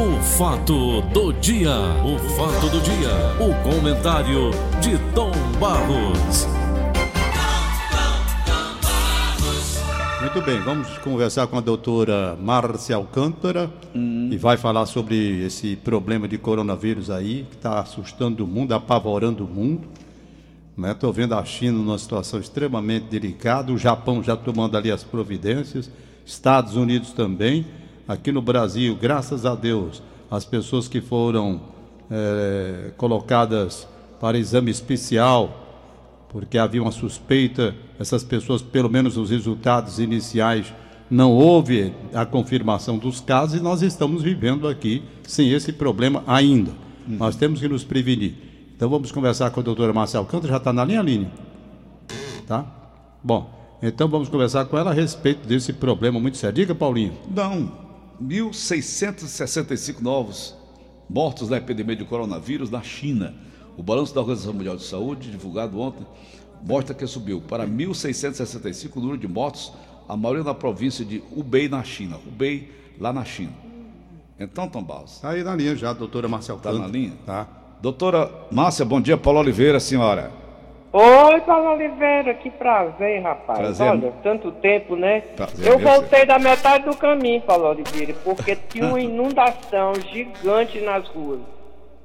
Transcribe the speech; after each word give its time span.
O 0.00 0.18
fato 0.22 1.02
do 1.12 1.30
dia, 1.30 1.76
o 2.02 2.18
fato 2.30 2.70
do 2.70 2.80
dia, 2.80 3.10
o 3.38 3.52
comentário 3.62 4.50
de 4.80 4.96
Tom 5.14 5.30
Barros. 5.60 6.46
Muito 10.22 10.40
bem, 10.40 10.58
vamos 10.60 10.88
conversar 11.00 11.48
com 11.48 11.58
a 11.58 11.60
doutora 11.60 12.34
Márcia 12.40 12.96
Alcântara 12.96 13.70
hum. 13.94 14.30
e 14.32 14.38
vai 14.38 14.56
falar 14.56 14.86
sobre 14.86 15.44
esse 15.44 15.76
problema 15.76 16.26
de 16.26 16.38
coronavírus 16.38 17.10
aí, 17.10 17.46
que 17.50 17.56
está 17.56 17.78
assustando 17.80 18.42
o 18.42 18.48
mundo, 18.48 18.72
apavorando 18.72 19.44
o 19.44 19.46
mundo. 19.46 19.86
Estou 20.78 21.10
né? 21.10 21.16
vendo 21.16 21.34
a 21.34 21.44
China 21.44 21.76
numa 21.76 21.98
situação 21.98 22.40
extremamente 22.40 23.04
delicada, 23.10 23.70
o 23.70 23.76
Japão 23.76 24.22
já 24.22 24.34
tomando 24.34 24.78
ali 24.78 24.90
as 24.90 25.04
providências, 25.04 25.90
Estados 26.24 26.74
Unidos 26.74 27.12
também. 27.12 27.66
Aqui 28.06 28.32
no 28.32 28.42
Brasil, 28.42 28.96
graças 29.00 29.46
a 29.46 29.54
Deus, 29.54 30.02
as 30.30 30.44
pessoas 30.44 30.88
que 30.88 31.00
foram 31.00 31.60
é, 32.10 32.90
colocadas 32.96 33.86
para 34.20 34.38
exame 34.38 34.70
especial 34.70 35.68
porque 36.30 36.56
havia 36.58 36.80
uma 36.80 36.92
suspeita, 36.92 37.74
essas 37.98 38.22
pessoas, 38.22 38.62
pelo 38.62 38.88
menos 38.88 39.16
os 39.16 39.30
resultados 39.30 39.98
iniciais, 39.98 40.72
não 41.10 41.32
houve 41.32 41.92
a 42.14 42.24
confirmação 42.24 42.96
dos 42.96 43.20
casos 43.20 43.58
e 43.58 43.62
nós 43.62 43.82
estamos 43.82 44.22
vivendo 44.22 44.68
aqui 44.68 45.02
sem 45.24 45.50
esse 45.50 45.72
problema 45.72 46.22
ainda. 46.26 46.70
Nós 47.06 47.34
temos 47.34 47.58
que 47.58 47.68
nos 47.68 47.82
prevenir. 47.82 48.34
Então 48.76 48.88
vamos 48.88 49.10
conversar 49.10 49.50
com 49.50 49.58
a 49.58 49.62
doutora 49.62 49.92
Marcel 49.92 50.20
Alcântara, 50.20 50.52
já 50.52 50.58
está 50.58 50.72
na 50.72 50.84
linha, 50.84 51.02
linha. 51.02 51.32
Tá? 52.46 52.64
Bom, 53.22 53.50
então 53.82 54.08
vamos 54.08 54.28
conversar 54.28 54.64
com 54.66 54.78
ela 54.78 54.90
a 54.92 54.94
respeito 54.94 55.46
desse 55.48 55.72
problema 55.72 56.20
muito 56.20 56.36
sério. 56.36 56.54
Diga, 56.54 56.74
Paulinho. 56.76 57.12
Não, 57.28 57.72
1.665 58.22 60.00
novos 60.00 60.54
mortos 61.08 61.48
da 61.48 61.56
epidemia 61.56 61.96
de 61.96 62.04
coronavírus 62.04 62.70
na 62.70 62.82
China. 62.82 63.34
O 63.76 63.82
balanço 63.82 64.14
da 64.14 64.20
Organização 64.20 64.52
Mundial 64.52 64.76
de 64.76 64.84
Saúde, 64.84 65.30
divulgado 65.30 65.80
ontem, 65.80 66.06
mostra 66.62 66.94
que 66.94 67.06
subiu 67.06 67.40
para 67.40 67.66
1.665 67.66 68.96
o 68.96 69.00
número 69.00 69.18
de 69.18 69.26
mortos, 69.26 69.72
a 70.08 70.16
maioria 70.16 70.44
na 70.44 70.54
província 70.54 71.04
de 71.04 71.22
Hubei, 71.34 71.68
na 71.68 71.82
China. 71.82 72.18
Hubei, 72.26 72.70
lá 72.98 73.12
na 73.12 73.24
China. 73.24 73.52
Então, 74.38 74.68
Tom 74.68 74.82
Barros. 74.82 75.14
Está 75.14 75.30
aí 75.30 75.42
na 75.42 75.54
linha 75.54 75.74
já, 75.76 75.92
doutora 75.92 76.28
Márcia 76.28 76.54
Está 76.54 76.72
na 76.72 76.86
linha? 76.86 77.12
Tá. 77.26 77.48
Doutora 77.80 78.30
Márcia, 78.50 78.84
bom 78.84 79.00
dia. 79.00 79.16
Paulo 79.16 79.40
Oliveira, 79.40 79.80
senhora. 79.80 80.39
Oi, 80.92 81.40
Paulo 81.42 81.70
Oliveira, 81.74 82.34
que 82.34 82.50
prazer, 82.50 83.22
rapaz. 83.22 83.60
Prazer. 83.60 83.88
Olha, 83.88 84.12
tanto 84.24 84.50
tempo, 84.50 84.96
né? 84.96 85.20
Prazer, 85.20 85.68
eu 85.68 85.78
voltei 85.78 86.26
da 86.26 86.36
metade 86.36 86.84
do 86.84 86.96
caminho, 86.96 87.40
Paulo 87.42 87.68
Oliveira, 87.68 88.12
porque 88.24 88.56
tinha 88.56 88.86
uma 88.86 88.98
inundação 89.00 89.92
gigante 90.12 90.80
nas 90.80 91.06
ruas. 91.06 91.40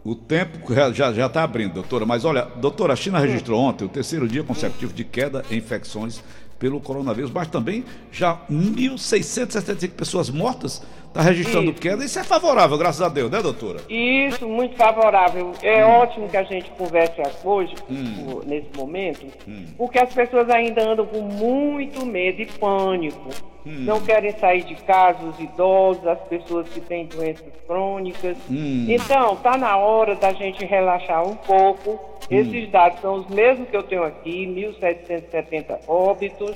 O 0.03 0.13
tempo 0.13 0.59
já 0.93 1.09
está 1.09 1.41
abrindo, 1.41 1.73
doutora. 1.73 2.05
Mas 2.05 2.23
olha, 2.25 2.43
doutora, 2.57 2.93
a 2.93 2.95
China 2.95 3.17
registrou 3.17 3.59
ontem 3.59 3.85
o 3.85 3.89
terceiro 3.89 4.27
dia 4.27 4.43
consecutivo 4.43 4.93
de 4.93 5.03
queda 5.03 5.43
em 5.49 5.57
infecções 5.57 6.23
pelo 6.59 6.79
coronavírus, 6.79 7.31
mas 7.31 7.47
também 7.47 7.83
já 8.11 8.39
1.675 8.49 9.91
pessoas 9.93 10.29
mortas 10.29 10.83
está 11.15 11.21
registrando 11.21 11.71
isso. 11.71 11.81
queda. 11.81 12.03
Isso 12.03 12.19
é 12.19 12.23
favorável, 12.23 12.77
graças 12.77 13.01
a 13.01 13.07
Deus, 13.07 13.31
né, 13.31 13.41
doutora? 13.41 13.79
Isso, 13.89 14.47
muito 14.47 14.75
favorável. 14.75 15.53
É 15.63 15.85
hum. 15.85 15.89
ótimo 15.91 16.27
que 16.27 16.37
a 16.37 16.43
gente 16.43 16.69
converse 16.71 17.21
hoje, 17.43 17.73
hum. 17.89 18.41
nesse 18.45 18.67
momento, 18.75 19.25
hum. 19.47 19.65
porque 19.77 19.97
as 19.97 20.13
pessoas 20.13 20.49
ainda 20.49 20.83
andam 20.83 21.05
com 21.05 21.21
muito 21.21 22.05
medo 22.05 22.41
e 22.41 22.45
pânico. 22.45 23.29
Hum. 23.65 23.83
Não 23.85 23.99
querem 23.99 24.31
sair 24.37 24.63
de 24.63 24.75
casa, 24.75 25.25
os 25.25 25.39
idosos, 25.39 26.05
as 26.05 26.19
pessoas 26.27 26.69
que 26.69 26.79
têm 26.81 27.07
doenças 27.07 27.51
crônicas. 27.65 28.37
Hum. 28.49 28.85
Então, 28.87 29.33
está 29.33 29.57
na 29.57 29.77
hora 29.77 30.15
da 30.15 30.33
gente 30.33 30.63
relaxar 30.65 31.27
um 31.27 31.35
pouco. 31.35 32.14
Esses 32.29 32.67
hum. 32.67 32.71
dados 32.71 32.99
são 33.01 33.15
os 33.15 33.27
mesmos 33.27 33.69
que 33.69 33.77
eu 33.77 33.83
tenho 33.83 34.03
aqui, 34.03 34.47
1.770 34.81 35.79
óbitos, 35.87 36.55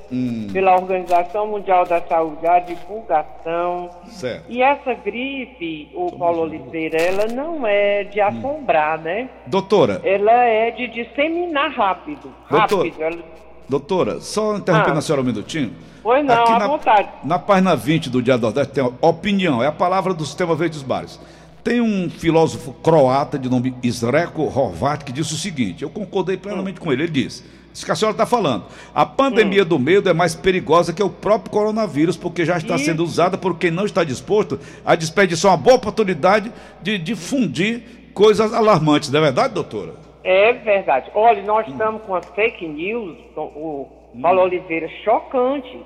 pela 0.51 0.75
Organização 0.75 1.47
Mundial 1.47 1.85
da 1.85 2.01
Saúde, 2.01 2.45
a 2.47 2.59
divulgação. 2.59 3.89
Certo. 4.07 4.45
E 4.49 4.61
essa 4.61 4.93
gripe, 4.93 5.89
o 5.93 6.11
Paulo 6.17 6.41
Oliveira, 6.41 6.97
ela 6.99 7.27
não 7.27 7.65
é 7.67 8.03
de 8.03 8.19
assombrar, 8.19 8.99
né? 8.99 9.29
Doutora. 9.45 10.01
Ela 10.03 10.43
é 10.43 10.71
de 10.71 10.87
disseminar 10.87 11.71
rápido. 11.71 12.33
Doutor, 12.49 12.85
rápido. 12.85 13.03
Ela... 13.03 13.19
Doutora, 13.67 14.19
só 14.19 14.57
interrompendo 14.57 14.95
ah. 14.95 14.99
a 14.99 15.01
senhora 15.01 15.21
um 15.21 15.25
minutinho. 15.25 15.71
Pois 16.01 16.25
não, 16.25 16.43
Aqui 16.43 16.51
à 16.53 16.59
na, 16.59 16.67
vontade. 16.67 17.09
Na 17.23 17.37
página 17.37 17.75
20 17.75 18.09
do 18.09 18.21
Dia 18.21 18.37
do 18.37 18.41
Nordeste 18.41 18.73
tem 18.73 18.83
opinião, 19.01 19.61
é 19.61 19.67
a 19.67 19.71
palavra 19.71 20.13
do 20.13 20.25
Sistema 20.25 20.55
Verdes 20.55 20.81
Bares. 20.81 21.19
Tem 21.69 21.81
um 21.81 22.09
filósofo 22.09 22.73
croata 22.81 23.37
de 23.37 23.47
nome 23.47 23.75
Isreko 23.83 24.41
Horvat 24.41 25.05
que 25.05 25.11
disse 25.11 25.35
o 25.35 25.37
seguinte: 25.37 25.83
eu 25.83 25.89
concordei 25.91 26.35
plenamente 26.35 26.81
hum. 26.81 26.83
com 26.83 26.91
ele. 26.91 27.03
Ele 27.03 27.11
disse 27.11 27.43
isso 27.71 27.85
que 27.85 27.91
a 27.91 27.95
senhora 27.95 28.15
está 28.15 28.25
falando. 28.25 28.65
A 28.91 29.05
pandemia 29.05 29.61
hum. 29.61 29.67
do 29.67 29.77
medo 29.77 30.09
é 30.09 30.13
mais 30.13 30.33
perigosa 30.33 30.91
que 30.91 31.03
o 31.03 31.11
próprio 31.11 31.51
coronavírus, 31.51 32.17
porque 32.17 32.43
já 32.43 32.57
está 32.57 32.75
Isso. 32.75 32.85
sendo 32.85 33.03
usada 33.03 33.37
por 33.37 33.59
quem 33.59 33.69
não 33.69 33.85
está 33.85 34.03
disposto 34.03 34.59
a 34.83 34.95
desperdiçar 34.95 35.51
uma 35.51 35.57
boa 35.57 35.75
oportunidade 35.75 36.51
de 36.81 36.97
difundir 36.97 37.83
coisas 38.15 38.51
alarmantes. 38.51 39.11
Não 39.11 39.19
é 39.19 39.23
verdade, 39.25 39.53
doutora? 39.53 39.93
É 40.23 40.51
verdade. 40.53 41.11
Olha, 41.13 41.43
nós 41.43 41.67
hum. 41.67 41.71
estamos 41.73 42.01
com 42.01 42.15
as 42.15 42.25
fake 42.29 42.67
news, 42.67 43.15
o 43.37 43.87
Paulo 44.19 44.39
hum. 44.39 44.43
Oliveira, 44.43 44.89
chocante, 45.03 45.79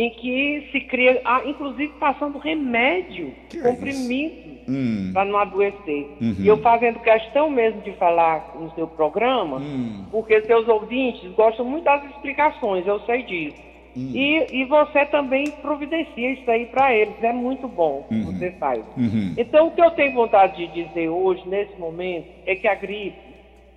em 0.00 0.10
que 0.10 0.68
se 0.70 0.80
cria, 0.80 1.20
ah, 1.24 1.42
inclusive 1.44 1.92
passando 1.98 2.38
remédio, 2.38 3.34
que 3.48 3.60
comprimido. 3.60 4.48
É 4.54 4.58
hum. 4.68 5.10
para 5.12 5.24
não 5.24 5.38
adoecer. 5.38 6.06
Uhum. 6.20 6.36
E 6.38 6.46
eu 6.46 6.58
fazendo 6.58 7.00
questão 7.00 7.48
mesmo 7.48 7.80
de 7.80 7.92
falar 7.92 8.54
no 8.58 8.70
seu 8.74 8.86
programa, 8.86 9.56
hum. 9.56 10.04
porque 10.10 10.42
seus 10.42 10.68
ouvintes 10.68 11.30
gostam 11.32 11.64
muito 11.64 11.84
das 11.84 12.04
explicações, 12.04 12.86
eu 12.86 13.00
sei 13.00 13.22
disso. 13.22 13.68
Hum. 13.96 14.12
E, 14.14 14.60
e 14.60 14.64
você 14.66 15.06
também 15.06 15.50
providencia 15.62 16.32
isso 16.32 16.48
aí 16.50 16.66
para 16.66 16.94
eles, 16.94 17.14
é 17.22 17.32
muito 17.32 17.66
bom 17.66 18.04
que 18.08 18.14
uhum. 18.14 18.24
você 18.26 18.50
faz. 18.52 18.84
Uhum. 18.96 19.34
Então, 19.36 19.68
o 19.68 19.70
que 19.70 19.80
eu 19.80 19.90
tenho 19.92 20.12
vontade 20.12 20.66
de 20.66 20.84
dizer 20.84 21.08
hoje, 21.08 21.42
nesse 21.48 21.76
momento, 21.78 22.28
é 22.46 22.54
que 22.54 22.68
a 22.68 22.74
gripe 22.74 23.16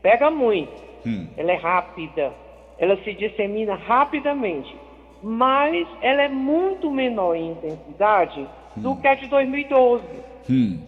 pega 0.02 0.30
muito, 0.30 0.72
hum. 1.06 1.28
ela 1.38 1.52
é 1.52 1.56
rápida, 1.56 2.32
ela 2.78 2.98
se 3.04 3.14
dissemina 3.14 3.76
rapidamente, 3.76 4.76
mas 5.24 5.88
ela 6.02 6.24
é 6.24 6.28
muito 6.28 6.90
menor 6.90 7.36
em 7.36 7.52
intensidade 7.52 8.48
do 8.76 8.92
hum. 8.92 8.96
que 8.96 9.08
a 9.08 9.16
de 9.16 9.28
2012 9.28 10.04
hum. 10.50 10.80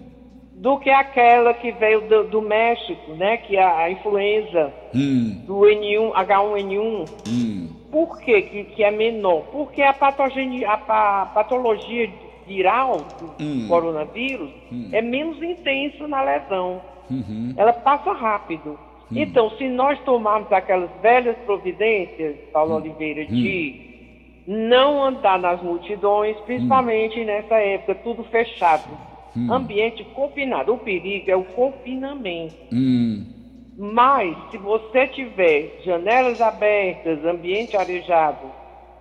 do 0.53 0.77
que 0.79 0.89
aquela 0.89 1.53
que 1.53 1.71
veio 1.71 2.01
do, 2.01 2.23
do 2.25 2.41
México, 2.41 3.13
né? 3.13 3.37
Que 3.37 3.57
é 3.57 3.63
a, 3.63 3.91
influenza 3.91 4.73
hum. 4.95 5.41
do 5.45 5.61
N1, 5.61 6.13
H1N1. 6.13 7.09
Hum. 7.27 7.69
Por 7.91 8.19
que, 8.19 8.41
que, 8.41 8.83
é 8.83 8.89
menor? 8.89 9.43
Porque 9.51 9.81
a, 9.83 9.93
patogenia, 9.93 10.71
a, 10.71 11.25
patologia 11.27 12.09
viral 12.47 13.05
do 13.19 13.43
hum. 13.43 13.67
coronavírus 13.67 14.49
hum. 14.71 14.89
é 14.91 15.01
menos 15.01 15.41
intensa 15.41 16.07
na 16.07 16.21
lesão. 16.23 16.81
Uhum. 17.11 17.53
Ela 17.57 17.73
passa 17.73 18.11
rápido. 18.13 18.79
Então, 19.15 19.51
se 19.51 19.67
nós 19.69 19.99
tomarmos 19.99 20.51
aquelas 20.51 20.89
velhas 21.01 21.37
providências, 21.45 22.35
Paulo 22.51 22.75
Oliveira, 22.75 23.25
de 23.25 23.92
não 24.45 25.03
andar 25.03 25.39
nas 25.39 25.61
multidões, 25.61 26.35
principalmente 26.41 27.23
nessa 27.23 27.55
época, 27.55 27.95
tudo 27.95 28.23
fechado 28.25 29.13
Hum. 29.35 29.51
Ambiente 29.51 30.03
confinado. 30.13 30.73
O 30.73 30.77
perigo 30.77 31.29
é 31.29 31.35
o 31.35 31.43
confinamento. 31.43 32.55
Hum. 32.71 33.25
Mas, 33.75 34.37
se 34.51 34.57
você 34.57 35.07
tiver 35.07 35.81
janelas 35.83 36.39
abertas, 36.39 37.25
ambiente 37.25 37.75
arejado 37.75 38.51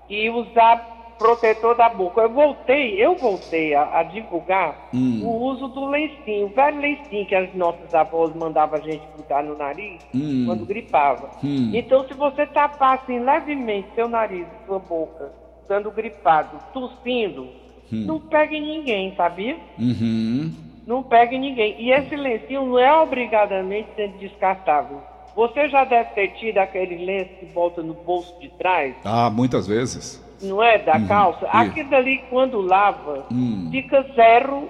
e 0.09 0.31
usar 0.31 1.02
protetor 1.23 1.77
da 1.77 1.89
boca, 1.89 2.21
eu 2.21 2.29
voltei, 2.29 3.03
eu 3.03 3.17
voltei 3.17 3.75
a, 3.75 4.01
a 4.01 4.03
divulgar 4.03 4.91
hum. 4.93 5.23
o 5.25 5.45
uso 5.45 5.69
do 5.69 5.87
lencinho, 5.87 6.47
o 6.47 6.49
velho 6.49 6.81
lencinho 6.81 7.27
que 7.27 7.35
as 7.35 7.55
nossas 7.55 7.95
avós 7.95 8.35
mandavam 8.35 8.79
a 8.79 8.83
gente 8.83 9.03
botar 9.17 9.43
no 9.43 9.57
nariz 9.57 10.03
hum. 10.15 10.45
quando 10.47 10.67
gripava. 10.67 11.31
Hum. 11.43 11.71
Então, 11.73 12.07
se 12.07 12.15
você 12.15 12.47
tapar 12.47 12.99
assim 12.99 13.19
levemente 13.19 13.89
seu 13.95 14.09
nariz, 14.09 14.47
sua 14.67 14.79
boca, 14.79 15.33
estando 15.63 15.91
gripado, 15.91 16.59
tossindo, 16.73 17.63
Hum. 17.93 18.07
Não 18.07 18.19
pega 18.19 18.55
em 18.55 18.63
ninguém, 18.63 19.15
sabia? 19.15 19.57
Uhum. 19.79 20.51
Não 20.87 21.03
pega 21.03 21.35
em 21.35 21.41
ninguém. 21.41 21.77
E 21.79 21.93
esse 21.93 22.17
lencinho 22.17 22.65
não 22.65 22.79
é 22.79 22.93
obrigadamente 22.95 23.89
sendo 23.95 24.17
descartável. 24.19 25.01
Você 25.37 25.69
já 25.69 25.85
deve 25.85 26.11
ter 26.11 26.29
tido 26.39 26.59
aquele 26.59 27.05
lenço 27.05 27.31
que 27.39 27.47
bota 27.47 27.83
no 27.83 27.95
bolso 27.95 28.35
de 28.41 28.49
trás? 28.51 28.95
Ah, 29.05 29.31
muitas 29.31 29.67
vezes. 29.67 30.23
Não 30.43 30.63
é? 30.63 30.79
Da 30.79 30.97
uhum. 30.97 31.07
calça? 31.07 31.47
Aquilo 31.47 31.91
dali, 31.91 32.19
quando 32.29 32.61
lava, 32.61 33.27
hum. 33.31 33.69
fica 33.71 34.03
zero, 34.15 34.69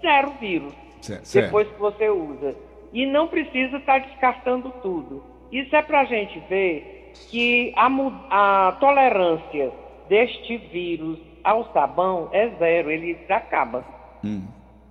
zero 0.00 0.32
vírus. 0.40 0.72
Certo. 1.00 1.32
Depois 1.32 1.68
que 1.68 1.78
você 1.78 2.08
usa. 2.08 2.54
E 2.92 3.04
não 3.06 3.26
precisa 3.28 3.76
estar 3.76 3.98
descartando 3.98 4.72
tudo. 4.82 5.22
Isso 5.50 5.74
é 5.74 5.82
para 5.82 6.00
a 6.00 6.04
gente 6.04 6.40
ver 6.48 7.12
que 7.28 7.72
a, 7.76 7.88
a 8.30 8.72
tolerância 8.72 9.72
deste 10.08 10.56
vírus 10.56 11.18
ao 11.42 11.72
sabão 11.72 12.28
é 12.32 12.48
zero, 12.58 12.90
ele 12.90 13.18
acaba. 13.28 13.84
Hum. 14.24 14.42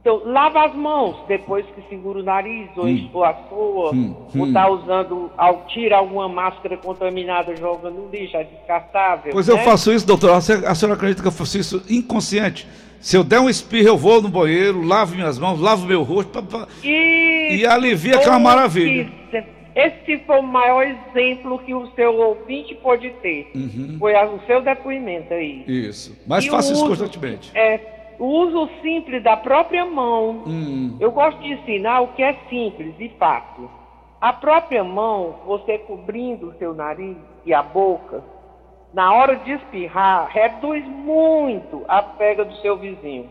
Então, 0.03 0.21
lava 0.25 0.65
as 0.65 0.75
mãos 0.75 1.15
depois 1.29 1.65
que 1.67 1.81
segura 1.87 2.19
o 2.19 2.23
nariz, 2.23 2.69
ou, 2.75 2.85
hum. 2.85 3.23
a 3.23 3.33
sua, 3.47 3.95
hum. 3.95 4.13
ou 4.37 4.47
está 4.47 4.67
usando, 4.67 5.31
ao, 5.37 5.65
tira 5.67 5.95
alguma 5.95 6.27
máscara 6.27 6.75
contaminada, 6.75 7.55
joga 7.55 7.89
no 7.89 8.09
lixo, 8.09 8.35
é 8.35 8.43
descartável. 8.43 9.31
Pois 9.31 9.47
né? 9.47 9.53
eu 9.53 9.59
faço 9.59 9.93
isso, 9.93 10.05
doutor. 10.05 10.31
A 10.31 10.41
senhora 10.41 10.95
acredita 10.95 11.21
que 11.21 11.27
eu 11.29 11.31
faço 11.31 11.57
isso 11.57 11.81
inconsciente? 11.89 12.67
Se 12.99 13.15
eu 13.15 13.23
der 13.23 13.39
um 13.39 13.49
espirro, 13.49 13.87
eu 13.87 13.97
vou 13.97 14.21
no 14.21 14.27
banheiro, 14.27 14.85
lavo 14.85 15.15
minhas 15.15 15.39
mãos, 15.39 15.61
lavo 15.61 15.85
meu 15.85 16.03
rosto 16.03 16.31
pra, 16.31 16.41
pra... 16.41 16.67
E... 16.83 17.59
e 17.59 17.65
alivia 17.65 18.17
que 18.17 18.25
é 18.25 18.29
uma 18.29 18.39
maravilha. 18.39 19.09
Esse 19.75 20.19
foi 20.25 20.37
o 20.37 20.43
maior 20.43 20.85
exemplo 20.85 21.59
que 21.59 21.73
o 21.73 21.87
seu 21.95 22.13
ouvinte 22.13 22.75
pode 22.75 23.09
ter. 23.21 23.49
Uhum. 23.55 23.95
Foi 23.99 24.13
o 24.13 24.39
seu 24.45 24.61
depoimento 24.61 25.33
aí. 25.33 25.63
Isso. 25.67 26.15
Mas 26.27 26.45
e 26.45 26.49
faça 26.49 26.73
isso 26.73 26.85
constantemente. 26.85 27.51
É, 27.55 27.79
o 28.19 28.25
uso 28.25 28.69
simples 28.81 29.23
da 29.23 29.37
própria 29.37 29.85
mão. 29.85 30.43
Hum. 30.45 30.97
Eu 30.99 31.11
gosto 31.11 31.39
de 31.41 31.53
ensinar 31.53 32.01
o 32.01 32.07
que 32.09 32.23
é 32.23 32.33
simples 32.49 32.93
e 32.99 33.09
fácil. 33.17 33.69
A 34.19 34.31
própria 34.31 34.83
mão, 34.83 35.35
você 35.45 35.77
cobrindo 35.79 36.49
o 36.49 36.57
seu 36.57 36.73
nariz 36.73 37.17
e 37.45 37.53
a 37.53 37.61
boca, 37.61 38.23
na 38.93 39.13
hora 39.13 39.35
de 39.35 39.51
espirrar, 39.51 40.29
reduz 40.31 40.85
muito 40.85 41.83
a 41.87 42.01
pega 42.01 42.45
do 42.45 42.55
seu 42.57 42.77
vizinho. 42.77 43.29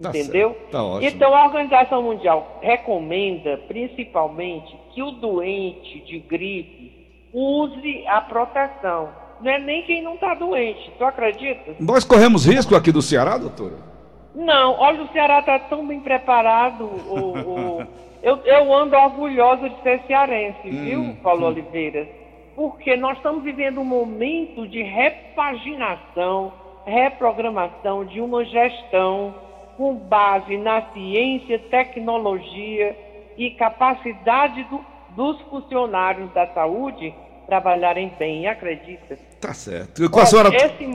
Tá 0.00 0.10
entendeu? 0.10 0.56
Tá 0.70 0.78
então 1.00 1.34
a 1.34 1.44
Organização 1.44 2.02
Mundial 2.02 2.58
recomenda 2.60 3.56
principalmente 3.68 4.76
que 4.92 5.02
o 5.02 5.12
doente 5.12 6.00
de 6.00 6.18
gripe 6.18 7.30
use 7.32 8.06
a 8.06 8.20
proteção. 8.20 9.08
Não 9.40 9.50
é 9.50 9.58
nem 9.58 9.82
quem 9.82 10.02
não 10.02 10.14
está 10.14 10.34
doente, 10.34 10.92
tu 10.96 11.04
acredita? 11.04 11.74
Nós 11.80 12.04
corremos 12.04 12.46
risco 12.46 12.74
aqui 12.76 12.92
do 12.92 13.02
Ceará, 13.02 13.36
doutora? 13.36 13.93
Não, 14.34 14.72
olha, 14.72 15.02
o 15.02 15.12
Ceará 15.12 15.38
está 15.38 15.58
tão 15.58 15.86
bem 15.86 16.00
preparado. 16.00 16.84
O, 16.84 17.38
o... 17.38 17.86
eu, 18.22 18.38
eu, 18.44 18.74
ando 18.74 18.96
orgulhosa 18.96 19.68
de 19.68 19.82
ser 19.82 20.00
cearense, 20.06 20.68
hum, 20.68 20.84
viu, 20.84 21.16
Paulo 21.22 21.44
hum. 21.44 21.48
Oliveira? 21.48 22.08
Porque 22.56 22.96
nós 22.96 23.16
estamos 23.16 23.42
vivendo 23.42 23.80
um 23.80 23.84
momento 23.84 24.66
de 24.66 24.82
repaginação, 24.82 26.52
reprogramação 26.84 28.04
de 28.04 28.20
uma 28.20 28.44
gestão 28.44 29.34
com 29.76 29.94
base 29.94 30.56
na 30.56 30.82
ciência, 30.92 31.58
tecnologia 31.58 32.96
e 33.36 33.50
capacidade 33.50 34.62
do, 34.64 34.80
dos 35.10 35.40
funcionários 35.42 36.32
da 36.32 36.46
saúde 36.48 37.12
trabalharem 37.46 38.12
bem, 38.18 38.46
acredita? 38.46 39.18
Tá 39.40 39.52
certo. 39.52 40.08
Com 40.10 40.20
a 40.20 40.26
senhora... 40.26 40.54
Esse, 40.54 40.86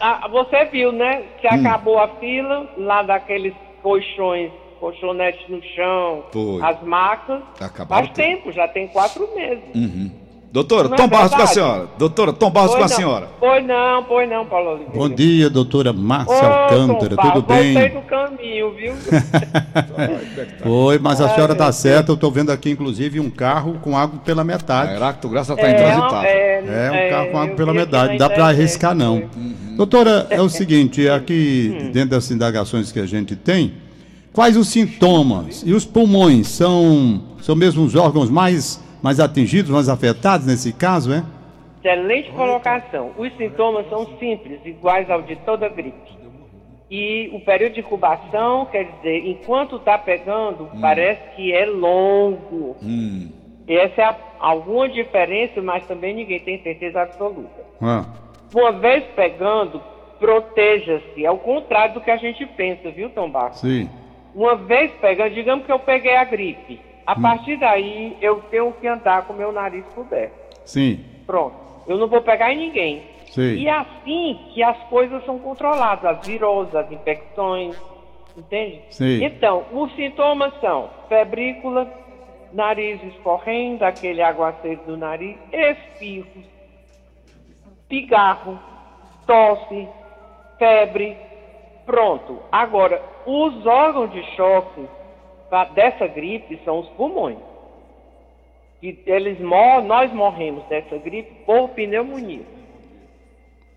ah, 0.00 0.28
você 0.28 0.64
viu, 0.66 0.92
né, 0.92 1.22
que 1.40 1.46
hum. 1.46 1.60
acabou 1.60 1.98
a 1.98 2.08
fila 2.16 2.68
lá 2.76 3.02
daqueles 3.02 3.54
colchões, 3.82 4.50
colchonetes 4.80 5.48
no 5.48 5.62
chão, 5.74 6.24
Foi. 6.32 6.62
as 6.62 6.82
macas. 6.82 7.42
Acabaram 7.60 8.06
Faz 8.06 8.16
tempo, 8.16 8.52
já 8.52 8.68
tem 8.68 8.88
quatro 8.88 9.28
meses. 9.34 9.64
Uhum. 9.74 10.22
Doutora, 10.52 10.86
não 10.86 10.96
Tom 10.98 11.04
é 11.04 11.08
Barros 11.08 11.34
com 11.34 11.40
a 11.40 11.46
senhora. 11.46 11.88
Doutora, 11.96 12.32
Tom 12.34 12.50
Barros 12.50 12.74
com 12.74 12.84
a 12.84 12.88
senhora. 12.88 13.28
Pois 13.40 13.66
não, 13.66 14.04
pois 14.04 14.28
não, 14.28 14.44
Paulo 14.44 14.72
Oliveira. 14.72 14.92
Bom 14.92 15.08
dia, 15.08 15.48
doutora 15.48 15.94
Márcia 15.94 16.46
Alcântara, 16.46 17.16
tudo 17.16 17.40
bem? 17.40 17.72
Voltei 17.72 17.94
no 17.94 18.02
caminho, 18.02 18.70
viu? 18.72 18.92
Oi, 20.70 20.98
mas 20.98 21.22
a 21.22 21.30
senhora 21.30 21.54
está 21.54 21.72
certa, 21.72 22.10
eu 22.10 22.16
estou 22.16 22.30
vendo 22.30 22.52
aqui, 22.52 22.68
inclusive, 22.70 23.18
um 23.18 23.30
carro 23.30 23.78
com 23.80 23.96
água 23.96 24.20
pela 24.22 24.44
metade. 24.44 24.92
A 24.92 24.96
Heracto 24.96 25.26
Graça 25.26 25.54
está 25.54 25.66
é, 25.66 25.72
intransitável. 25.72 26.30
É, 26.30 26.62
é, 26.66 27.06
um 27.06 27.10
carro 27.10 27.30
com 27.30 27.38
água 27.38 27.56
pela 27.56 27.72
metade, 27.72 28.10
não 28.10 28.18
dá 28.18 28.28
para 28.28 28.46
arriscar 28.48 28.94
não. 28.94 29.14
Uhum. 29.34 29.51
Doutora, 29.76 30.26
é 30.30 30.40
o 30.40 30.48
seguinte, 30.48 31.08
aqui 31.08 31.70
hum. 31.72 31.90
dentro 31.92 32.10
das 32.10 32.30
indagações 32.30 32.92
que 32.92 33.00
a 33.00 33.06
gente 33.06 33.36
tem, 33.36 33.74
quais 34.32 34.56
os 34.56 34.68
sintomas? 34.68 35.62
E 35.66 35.72
os 35.72 35.84
pulmões 35.84 36.48
são, 36.48 37.22
são 37.40 37.56
mesmo 37.56 37.84
os 37.84 37.94
órgãos 37.94 38.30
mais 38.30 38.80
mais 39.02 39.18
atingidos, 39.18 39.70
mais 39.70 39.88
afetados 39.88 40.46
nesse 40.46 40.72
caso, 40.72 41.12
é? 41.12 41.24
Excelente 41.84 42.30
colocação. 42.30 43.10
Os 43.18 43.36
sintomas 43.36 43.88
são 43.90 44.06
simples, 44.18 44.60
iguais 44.64 45.10
ao 45.10 45.22
de 45.22 45.34
toda 45.36 45.68
gripe. 45.68 46.12
E 46.88 47.30
o 47.32 47.40
período 47.40 47.72
de 47.72 47.80
incubação, 47.80 48.66
quer 48.66 48.84
dizer, 48.84 49.26
enquanto 49.26 49.76
está 49.76 49.98
pegando, 49.98 50.64
hum. 50.64 50.80
parece 50.80 51.34
que 51.34 51.52
é 51.52 51.66
longo. 51.66 52.76
Hum. 52.80 53.28
Essa 53.66 54.02
é 54.02 54.04
a, 54.04 54.16
alguma 54.38 54.88
diferença, 54.88 55.60
mas 55.60 55.84
também 55.86 56.14
ninguém 56.14 56.38
tem 56.38 56.62
certeza 56.62 57.02
absoluta. 57.02 57.64
Ah. 57.80 58.04
Uma 58.54 58.72
vez 58.72 59.04
pegando, 59.16 59.82
proteja-se. 60.18 61.24
É 61.24 61.30
o 61.30 61.38
contrário 61.38 61.94
do 61.94 62.00
que 62.00 62.10
a 62.10 62.16
gente 62.16 62.44
pensa, 62.46 62.90
viu, 62.90 63.10
Tom 63.10 63.30
Barros? 63.30 63.60
Sim. 63.60 63.88
Uma 64.34 64.54
vez 64.54 64.92
pegando, 65.00 65.34
digamos 65.34 65.66
que 65.66 65.72
eu 65.72 65.78
peguei 65.78 66.16
a 66.16 66.24
gripe. 66.24 66.80
A 67.06 67.18
hum. 67.18 67.22
partir 67.22 67.56
daí, 67.56 68.16
eu 68.20 68.40
tenho 68.50 68.72
que 68.72 68.86
andar 68.86 69.26
com 69.26 69.32
meu 69.32 69.52
nariz 69.52 69.84
coberto. 69.94 70.34
Sim. 70.64 71.04
Pronto. 71.26 71.56
Eu 71.86 71.98
não 71.98 72.06
vou 72.06 72.22
pegar 72.22 72.52
em 72.52 72.58
ninguém. 72.58 73.02
Sim. 73.32 73.54
E 73.54 73.68
assim 73.68 74.38
que 74.52 74.62
as 74.62 74.76
coisas 74.84 75.24
são 75.24 75.38
controladas, 75.38 76.04
as 76.04 76.26
viroses, 76.26 76.74
as 76.74 76.90
infecções, 76.92 77.76
entende? 78.36 78.82
Sim. 78.90 79.24
Então, 79.24 79.64
os 79.72 79.94
sintomas 79.96 80.52
são 80.60 80.90
febrícula, 81.08 81.90
nariz 82.52 83.02
escorrendo, 83.04 83.84
aquele 83.84 84.22
aguaceiro 84.22 84.82
do 84.86 84.96
nariz, 84.96 85.36
espirros, 85.50 86.44
pigarro, 87.92 88.58
tosse, 89.26 89.86
febre, 90.58 91.14
pronto. 91.84 92.38
Agora, 92.50 93.02
os 93.26 93.66
órgãos 93.66 94.10
de 94.12 94.22
choque 94.34 94.88
dessa 95.74 96.06
gripe 96.06 96.58
são 96.64 96.78
os 96.78 96.88
pulmões. 96.90 97.36
E 98.82 98.98
eles 99.04 99.38
mor 99.40 99.82
nós 99.82 100.10
morremos 100.10 100.64
dessa 100.68 100.96
gripe 100.96 101.44
por 101.44 101.68
pneumonia. 101.68 102.46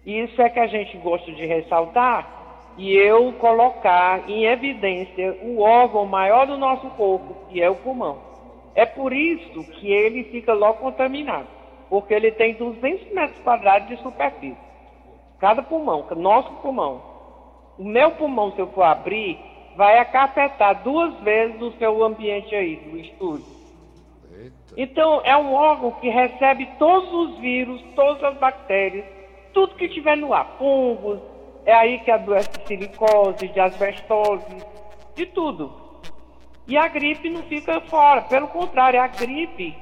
Isso 0.06 0.41
é 0.41 0.50
que 0.50 0.59
a 0.59 0.68
gente 0.68 0.95
gosta 1.00 1.29
de 1.33 1.45
ressaltar 1.45 2.73
e 2.77 2.94
eu 2.94 3.33
colocar 3.33 4.29
em 4.29 4.45
evidência 4.45 5.38
o 5.41 5.59
órgão 5.59 6.06
maior 6.06 6.47
do 6.47 6.57
nosso 6.57 6.89
corpo, 6.91 7.35
que 7.50 7.61
é 7.61 7.69
o 7.69 7.75
pulmão. 7.75 8.18
É 8.75 8.85
por 8.85 9.11
isso 9.11 9.61
que 9.73 9.91
ele 9.91 10.23
fica 10.25 10.53
logo 10.53 10.79
contaminado, 10.79 11.47
porque 11.89 12.13
ele 12.13 12.31
tem 12.31 12.53
200 12.55 13.13
metros 13.13 13.39
quadrados 13.39 13.87
de 13.87 13.97
superfície. 13.97 14.57
Cada 15.39 15.61
pulmão, 15.61 16.05
nosso 16.15 16.51
pulmão. 16.55 17.01
O 17.77 17.83
meu 17.83 18.11
pulmão, 18.11 18.51
se 18.53 18.59
eu 18.59 18.67
for 18.67 18.83
abrir, 18.83 19.37
vai 19.75 19.99
acarpetar 19.99 20.81
duas 20.83 21.13
vezes 21.21 21.61
o 21.61 21.71
seu 21.73 22.03
ambiente 22.03 22.55
aí, 22.55 22.77
do 22.77 22.97
estúdio. 22.97 23.45
Eita. 24.33 24.56
Então, 24.77 25.21
é 25.23 25.35
um 25.35 25.54
órgão 25.54 25.92
que 25.92 26.09
recebe 26.09 26.68
todos 26.80 27.11
os 27.13 27.39
vírus, 27.39 27.81
todas 27.95 28.23
as 28.23 28.37
bactérias, 28.37 29.06
tudo 29.54 29.75
que 29.75 29.89
tiver 29.89 30.15
no 30.15 30.33
ar, 30.33 30.56
fungos, 30.57 31.19
é 31.65 31.73
aí 31.73 31.99
que 31.99 32.11
adoece 32.11 32.49
silicose, 32.65 33.47
de 33.47 33.59
asbestose, 33.59 34.56
de 35.15 35.25
tudo. 35.25 35.73
E 36.68 36.77
a 36.77 36.87
gripe 36.87 37.30
não 37.30 37.44
fica 37.44 37.80
fora, 37.81 38.21
pelo 38.21 38.47
contrário, 38.47 39.01
a 39.01 39.07
gripe 39.07 39.75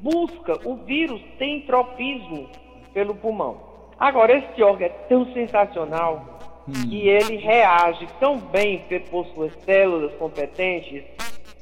busca, 0.00 0.58
o 0.64 0.76
vírus 0.76 1.20
tem 1.38 1.62
tropismo 1.62 2.48
pelo 2.92 3.14
pulmão. 3.14 3.60
Agora, 3.98 4.36
esse 4.36 4.62
órgão 4.62 4.86
é 4.86 4.90
tão 4.90 5.32
sensacional 5.32 6.38
hum. 6.68 6.72
e 6.90 7.08
ele 7.08 7.36
reage 7.36 8.06
tão 8.20 8.38
bem 8.38 8.84
por 9.10 9.26
suas 9.28 9.52
células 9.64 10.12
competentes 10.14 11.02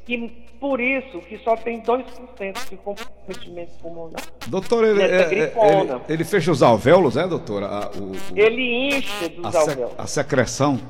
que 0.05 0.45
por 0.61 0.81
isso 0.81 1.19
que 1.21 1.39
só 1.39 1.57
tem 1.57 1.83
2% 1.83 2.71
de 2.71 2.77
comprometimento 2.79 3.73
pulmonar. 3.83 4.23
Doutor, 4.47 4.85
ele, 4.85 5.03
é, 5.03 5.07
é, 5.07 5.33
ele, 5.33 5.53
ele, 6.09 6.25
fecha 6.25 6.51
os 6.51 6.63
alvéolos, 6.63 7.17
é, 7.17 7.27
doutora? 7.27 7.67
A, 7.67 7.91
o, 7.91 8.13
o, 8.13 8.17
ele 8.35 8.97
incha 8.97 9.29
dos 9.29 9.55
a 9.55 9.61
alvéolos. 9.61 9.95
a 9.99 10.07
secreção? 10.07 10.81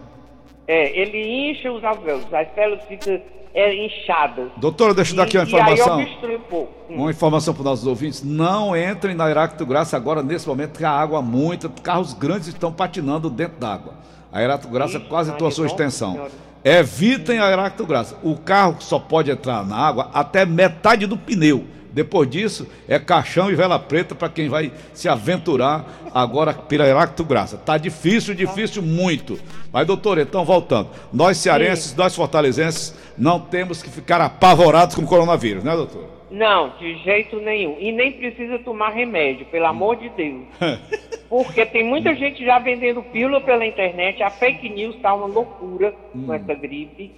É, 0.67 0.99
ele 0.99 1.51
incha 1.51 1.71
os 1.71 1.85
alvéolos, 1.85 2.33
as 2.33 2.55
células 2.55 2.85
ficam 2.85 3.21
é, 3.55 3.87
inchadas. 3.87 4.51
Doutora, 4.57 4.93
deixa 4.93 5.13
eu 5.13 5.17
dar 5.17 5.25
aqui 5.25 5.37
uma 5.39 5.45
informação. 5.45 6.01
Um 6.01 6.39
pouco. 6.41 6.93
Uma 6.93 7.11
informação 7.11 7.55
para 7.55 7.61
os 7.61 7.65
nossos 7.65 7.87
ouvintes: 7.87 8.23
não 8.25 8.77
entrem 8.77 9.15
na 9.15 9.31
Iraque 9.31 9.65
Graça 9.65 9.97
agora, 9.97 10.23
nesse 10.23 10.49
momento, 10.49 10.79
que 10.79 10.85
a 10.85 10.91
água 10.91 11.23
muita, 11.23 11.69
carros 11.69 12.13
grandes 12.15 12.49
estão 12.49 12.73
patinando 12.73 13.31
dentro 13.31 13.59
d'água. 13.59 13.95
A 14.33 14.43
Iraque 14.43 14.67
Graça 14.67 14.99
Ixi, 14.99 15.07
quase 15.09 15.33
toda 15.33 15.49
a 15.49 15.53
sua 15.53 15.67
extensão. 15.67 16.13
Senhora. 16.13 16.31
Evitem 16.65 17.39
a 17.39 17.45
aractograça. 17.45 18.17
O 18.23 18.37
carro 18.39 18.77
só 18.81 18.99
pode 18.99 19.31
entrar 19.31 19.65
na 19.67 19.77
água 19.77 20.11
até 20.15 20.47
metade 20.47 21.07
do 21.07 21.17
pneu. 21.17 21.65
Depois 21.95 22.29
disso, 22.29 22.69
é 22.89 22.99
caixão 22.99 23.51
e 23.51 23.55
vela 23.55 23.79
preta 23.79 24.17
para 24.17 24.29
quem 24.29 24.49
vai 24.49 24.73
se 24.93 25.09
aventurar 25.09 25.87
agora 26.13 26.53
pela 26.53 26.85
Graça. 27.27 27.57
Tá 27.57 27.79
difícil, 27.79 28.35
difícil 28.35 28.83
muito. 28.83 29.39
Mas, 29.73 29.87
doutor, 29.87 30.19
então 30.19 30.45
voltando. 30.45 30.91
Nós 31.13 31.39
cearenses, 31.39 31.93
Sim. 31.93 31.97
nós 31.97 32.15
fortalezenses, 32.15 32.95
não 33.17 33.39
temos 33.39 33.81
que 33.81 33.89
ficar 33.89 34.21
apavorados 34.21 34.97
com 34.97 35.03
o 35.03 35.07
coronavírus, 35.07 35.63
né, 35.63 35.75
doutor? 35.75 36.11
Não, 36.31 36.71
de 36.79 36.97
jeito 36.99 37.37
nenhum. 37.37 37.77
E 37.79 37.93
nem 37.93 38.11
precisa 38.11 38.59
tomar 38.59 38.91
remédio, 38.91 39.47
pelo 39.47 39.67
amor 39.67 39.97
de 39.97 40.09
Deus. 40.09 40.43
Porque 41.29 41.65
tem 41.65 41.85
muita 41.85 42.15
gente 42.15 42.45
já 42.45 42.59
vendendo 42.59 43.03
pílula 43.03 43.41
pela 43.41 43.65
internet, 43.65 44.23
a 44.23 44.31
fake 44.31 44.69
news 44.69 44.97
está 44.97 45.15
uma 45.15 45.27
loucura 45.27 45.95
com 46.13 46.33
essa 46.33 46.55
gripe. 46.55 47.13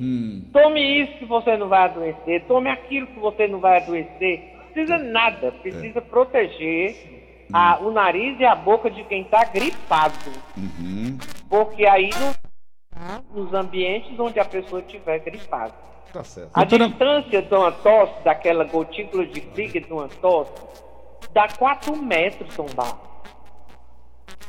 Tome 0.52 1.02
isso 1.02 1.12
que 1.18 1.24
você 1.24 1.56
não 1.56 1.68
vai 1.68 1.84
adoecer, 1.84 2.44
tome 2.46 2.70
aquilo 2.70 3.06
que 3.06 3.18
você 3.18 3.46
não 3.46 3.58
vai 3.58 3.78
adoecer. 3.78 4.55
Precisa 4.76 4.98
nada, 4.98 5.52
precisa 5.52 6.02
proteger 6.02 7.46
a- 7.50 7.78
o 7.80 7.90
nariz 7.90 8.38
e 8.38 8.44
a 8.44 8.54
boca 8.54 8.90
de 8.90 9.02
quem 9.04 9.22
está 9.22 9.42
gripado. 9.44 10.12
Porque 11.48 11.86
aí 11.86 12.10
não 12.20 12.34
nos 13.32 13.54
ambientes 13.54 14.18
onde 14.20 14.38
a 14.38 14.44
pessoa 14.44 14.82
estiver 14.82 15.18
gripada. 15.20 15.72
Tá 16.12 16.22
certo. 16.22 16.50
A 16.52 16.60
Doutora- 16.64 16.88
distância 16.90 17.40
de 17.42 17.54
uma 17.54 17.72
tosse, 17.72 18.22
daquela 18.22 18.64
gotícula 18.64 19.24
de 19.24 19.40
briga 19.40 19.80
de 19.80 19.90
uma 19.90 20.08
tosse, 20.08 20.52
dá 21.32 21.48
4 21.58 21.96
metros. 21.96 22.54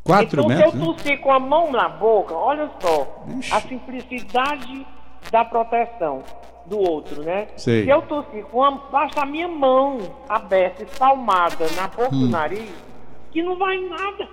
Quatro 0.03 0.41
então, 0.41 0.47
metros, 0.47 0.71
se 0.71 0.77
eu 0.77 0.79
né? 0.79 0.85
tossir 0.85 1.21
com 1.21 1.31
a 1.31 1.39
mão 1.39 1.71
na 1.71 1.87
boca, 1.87 2.33
olha 2.33 2.69
só, 2.81 3.23
a 3.53 3.61
simplicidade 3.61 4.85
da 5.31 5.45
proteção 5.45 6.21
do 6.67 6.77
outro, 6.79 7.23
né? 7.23 7.47
Sei. 7.55 7.83
Se 7.85 7.89
eu 7.89 8.01
tossir 8.03 8.43
com 8.45 8.63
a, 8.63 8.71
basta 8.71 9.21
a 9.21 9.25
minha 9.25 9.47
mão 9.47 9.99
aberta, 10.27 10.83
espalmada 10.83 11.65
na 11.75 11.87
boca 11.87 12.13
Hum. 12.13 12.19
do 12.21 12.29
nariz, 12.29 12.69
que 13.31 13.41
não 13.41 13.57
vai 13.57 13.77
nada 13.79 14.27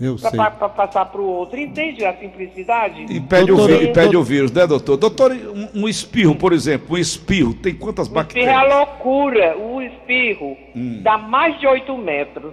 Eu 0.00 0.18
sei. 0.18 0.30
para 0.32 0.50
passar 0.68 1.06
para 1.06 1.20
o 1.20 1.24
outro. 1.26 1.58
Entende 1.58 2.04
a 2.04 2.14
simplicidade? 2.18 3.04
Impede, 3.04 3.52
o, 3.52 3.56
Doutora- 3.56 3.78
vi- 3.78 3.88
impede 3.88 4.16
o 4.16 4.22
vírus, 4.22 4.50
né, 4.52 4.66
doutor? 4.66 4.96
Doutor, 4.96 5.32
um, 5.32 5.82
um 5.82 5.88
espirro, 5.88 6.34
por 6.34 6.52
exemplo, 6.52 6.94
um 6.94 6.98
espirro 6.98 7.54
tem 7.54 7.74
quantas 7.74 8.06
O 8.08 8.10
espirro 8.20 8.46
é 8.48 8.52
bactérias? 8.52 8.72
a 8.72 8.78
loucura. 8.78 9.56
O 9.56 9.80
espirro 9.80 10.56
Hum. 10.76 11.00
dá 11.02 11.16
mais 11.16 11.58
de 11.58 11.66
8 11.66 11.96
metros. 11.96 12.52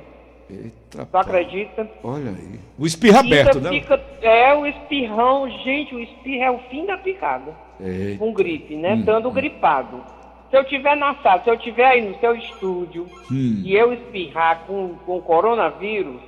Eita, 0.51 1.05
Tu 1.05 1.17
acredita? 1.17 1.89
Olha 2.03 2.29
aí. 2.31 2.59
O 2.77 2.85
espirro 2.85 3.19
aberto, 3.19 3.61
Fica- 3.61 3.97
né? 3.97 4.03
é 4.21 4.53
o 4.53 4.65
espirrão, 4.67 5.49
gente, 5.63 5.95
o 5.95 5.99
espirro 5.99 6.43
é 6.43 6.51
o 6.51 6.59
fim 6.69 6.85
da 6.85 6.97
picada. 6.97 7.53
Eita. 7.79 8.19
Com 8.19 8.33
gripe, 8.33 8.75
né? 8.75 8.93
Hum. 8.95 8.99
Estando 8.99 9.31
gripado. 9.31 10.03
Se 10.49 10.57
eu 10.57 10.65
tiver 10.65 10.95
na 10.97 11.15
sala, 11.15 11.41
se 11.43 11.49
eu 11.49 11.57
tiver 11.57 11.85
aí 11.85 12.01
no 12.01 12.19
seu 12.19 12.35
estúdio 12.35 13.07
Hum. 13.31 13.61
e 13.63 13.73
eu 13.73 13.93
espirrar 13.93 14.63
com, 14.67 14.95
com 15.05 15.21
coronavírus, 15.21 16.19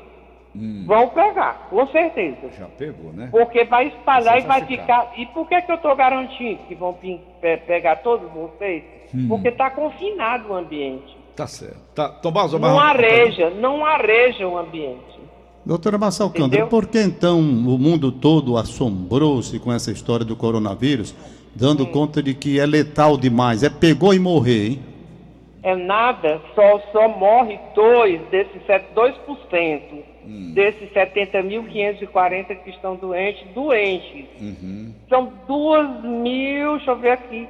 Hum. 0.55 0.83
vão 0.87 1.09
pegar, 1.09 1.67
com 1.69 1.85
certeza. 1.87 2.49
Já 2.57 2.67
pegou, 2.67 3.11
né? 3.11 3.27
Porque 3.31 3.63
vai 3.65 3.87
espalhar 3.87 4.35
Você 4.39 4.45
e 4.45 4.47
vai 4.47 4.59
vai 4.61 4.67
ficar. 4.69 5.01
ficar. 5.07 5.19
E 5.19 5.25
por 5.25 5.47
que, 5.49 5.61
que 5.63 5.71
eu 5.71 5.75
estou 5.75 5.95
garantindo 5.95 6.59
que 6.67 6.75
vão 6.75 6.95
pegar 7.67 7.97
todos 7.97 8.31
vocês? 8.31 8.83
Hum. 9.13 9.27
Porque 9.27 9.47
está 9.49 9.69
confinado 9.71 10.49
o 10.49 10.55
ambiente. 10.55 11.17
Tá 11.35 11.47
certo. 11.47 11.77
Tá, 11.95 12.09
Tomás, 12.09 12.53
Não 12.53 12.79
areja, 12.79 13.49
não 13.49 13.85
areja 13.85 14.47
o 14.47 14.57
ambiente. 14.57 15.13
Doutora? 15.65 15.97
Cândara, 15.97 16.67
por 16.67 16.87
que 16.87 16.99
então 16.99 17.39
o 17.39 17.77
mundo 17.79 18.11
todo 18.11 18.57
assombrou-se 18.57 19.57
com 19.59 19.71
essa 19.71 19.91
história 19.91 20.25
do 20.25 20.35
coronavírus, 20.35 21.15
dando 21.55 21.87
conta 21.87 22.21
de 22.21 22.33
que 22.33 22.59
é 22.59 22.65
letal 22.65 23.17
demais? 23.17 23.63
É 23.63 23.69
pegou 23.69 24.13
e 24.13 24.19
morrer, 24.19 24.67
hein? 24.71 24.79
É 25.63 25.73
nada, 25.77 26.41
só, 26.53 26.81
só 26.91 27.07
morre 27.07 27.57
dois 27.73 28.19
desses 28.29 28.61
set- 28.65 28.93
2% 28.93 30.03
desses 30.53 30.89
70.540 30.91 32.55
que 32.63 32.69
estão 32.69 32.95
doentes, 32.97 33.43
doentes. 33.55 34.25
São 35.09 35.31
duas 35.47 36.03
mil, 36.03 36.75
deixa 36.77 36.91
eu 36.91 36.97
ver 36.97 37.11
aqui, 37.11 37.47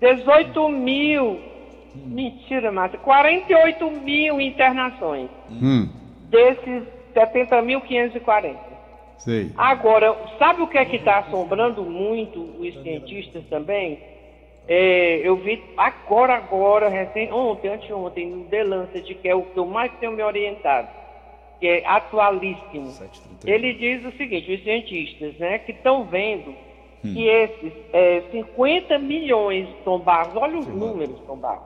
18 0.00 0.68
mil, 0.68 1.38
mentira, 1.94 2.70
Márcia, 2.72 2.98
48 2.98 3.90
mil 3.90 4.40
internações 4.40 5.28
Hum, 5.50 5.88
desses 6.28 6.82
70.540. 7.14 8.56
sei. 9.18 9.50
Agora, 9.56 10.16
sabe 10.38 10.62
o 10.62 10.66
que 10.66 10.78
é 10.78 10.84
que 10.84 10.96
está 10.96 11.18
assombrando 11.18 11.82
muito 11.84 12.40
os 12.58 12.74
cientistas 12.82 13.44
também? 13.48 13.98
É, 14.68 15.20
eu 15.26 15.36
vi 15.36 15.60
agora, 15.76 16.36
agora, 16.36 16.88
recém, 16.88 17.32
ontem, 17.32 17.68
anteontem, 17.68 18.28
no 18.30 18.44
The 18.44 18.62
Lancet, 18.62 19.14
que 19.16 19.28
é 19.28 19.34
o 19.34 19.42
que 19.42 19.58
eu 19.58 19.66
mais 19.66 19.90
tenho 19.98 20.12
me 20.12 20.22
orientado, 20.22 20.88
que 21.58 21.66
é 21.66 21.84
atualíssimo. 21.86 22.86
7,31. 22.86 23.48
Ele 23.52 23.72
diz 23.74 24.04
o 24.04 24.16
seguinte, 24.16 24.52
os 24.52 24.62
cientistas, 24.62 25.34
né, 25.38 25.58
que 25.58 25.72
estão 25.72 26.04
vendo 26.04 26.54
que 27.02 27.26
esses 27.26 27.72
é, 27.92 28.22
50 28.30 28.96
milhões 29.00 29.66
de 29.66 29.98
Barros, 30.04 30.36
olha 30.36 30.56
os 30.58 30.68
números, 30.68 31.18
Tom 31.26 31.36
Barros, 31.36 31.64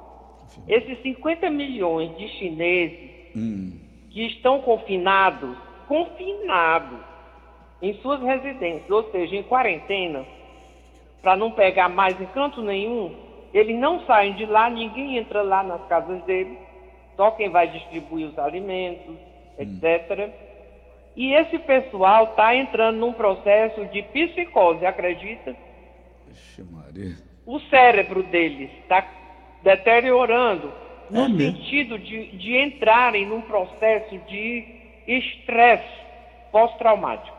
esses 0.68 1.00
50 1.02 1.48
milhões 1.50 2.16
de 2.16 2.28
chineses 2.38 3.16
Hum. 3.36 3.78
que 4.10 4.26
estão 4.26 4.60
confinados, 4.62 5.56
confinados 5.86 6.98
em 7.82 7.92
suas 8.00 8.20
residências, 8.22 8.88
ou 8.90 9.10
seja, 9.10 9.36
em 9.36 9.42
quarentena, 9.42 10.24
para 11.20 11.36
não 11.36 11.50
pegar 11.50 11.88
mais 11.90 12.18
em 12.20 12.24
canto 12.26 12.62
nenhum, 12.62 13.14
eles 13.52 13.76
não 13.78 14.00
saem 14.06 14.32
de 14.34 14.46
lá, 14.46 14.70
ninguém 14.70 15.18
entra 15.18 15.42
lá 15.42 15.62
nas 15.62 15.86
casas 15.86 16.22
deles, 16.24 16.56
só 17.16 17.30
quem 17.32 17.50
vai 17.50 17.68
distribuir 17.68 18.26
os 18.28 18.38
alimentos, 18.38 19.14
etc. 19.58 20.30
E 21.14 21.32
esse 21.34 21.58
pessoal 21.58 22.24
está 22.24 22.54
entrando 22.54 22.96
num 22.98 23.12
processo 23.12 23.84
de 23.86 24.02
psicose, 24.02 24.84
acredita? 24.86 25.54
Vixe, 26.28 26.62
Maria. 26.64 27.16
o 27.46 27.58
cérebro 27.60 28.22
deles 28.24 28.70
está 28.82 29.02
deteriorando 29.66 30.72
no 31.10 31.24
É 31.24 31.28
mesmo? 31.28 31.56
sentido 31.58 31.98
de, 31.98 32.28
de 32.36 32.56
entrarem 32.56 33.26
num 33.26 33.40
processo 33.40 34.16
de 34.28 34.64
estresse 35.08 36.06
pós-traumático, 36.52 37.36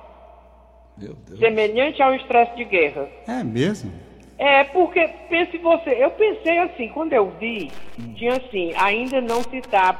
semelhante 1.39 2.01
ao 2.03 2.13
estresse 2.13 2.53
de 2.57 2.65
guerra. 2.65 3.07
É 3.25 3.43
mesmo? 3.43 3.91
É, 4.37 4.65
porque, 4.65 5.07
pense 5.29 5.57
você, 5.57 5.91
eu 5.91 6.11
pensei 6.11 6.59
assim, 6.59 6.89
quando 6.89 7.13
eu 7.13 7.31
vi, 7.39 7.71
tinha 8.15 8.33
assim, 8.33 8.73
ainda 8.77 9.21
não 9.21 9.41
se 9.41 9.57
está 9.57 9.99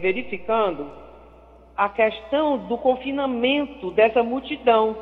verificando 0.00 0.88
a 1.76 1.88
questão 1.88 2.58
do 2.58 2.78
confinamento 2.78 3.90
dessa 3.90 4.22
multidão. 4.22 4.96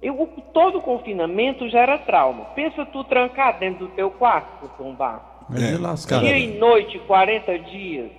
Eu, 0.00 0.14
o- 0.20 0.26
todo 0.52 0.80
confinamento 0.80 1.68
gera 1.68 1.98
trauma. 1.98 2.44
Pensa 2.54 2.86
tu 2.86 3.02
trancar 3.04 3.58
dentro 3.58 3.86
do 3.86 3.92
teu 3.94 4.10
quarto, 4.10 4.68
Tombar. 4.76 5.46
É 5.54 5.76
lascar. 5.78 6.20
Dia 6.20 6.38
e 6.38 6.58
noite, 6.58 6.98
40 7.00 7.58
dias. 7.58 8.10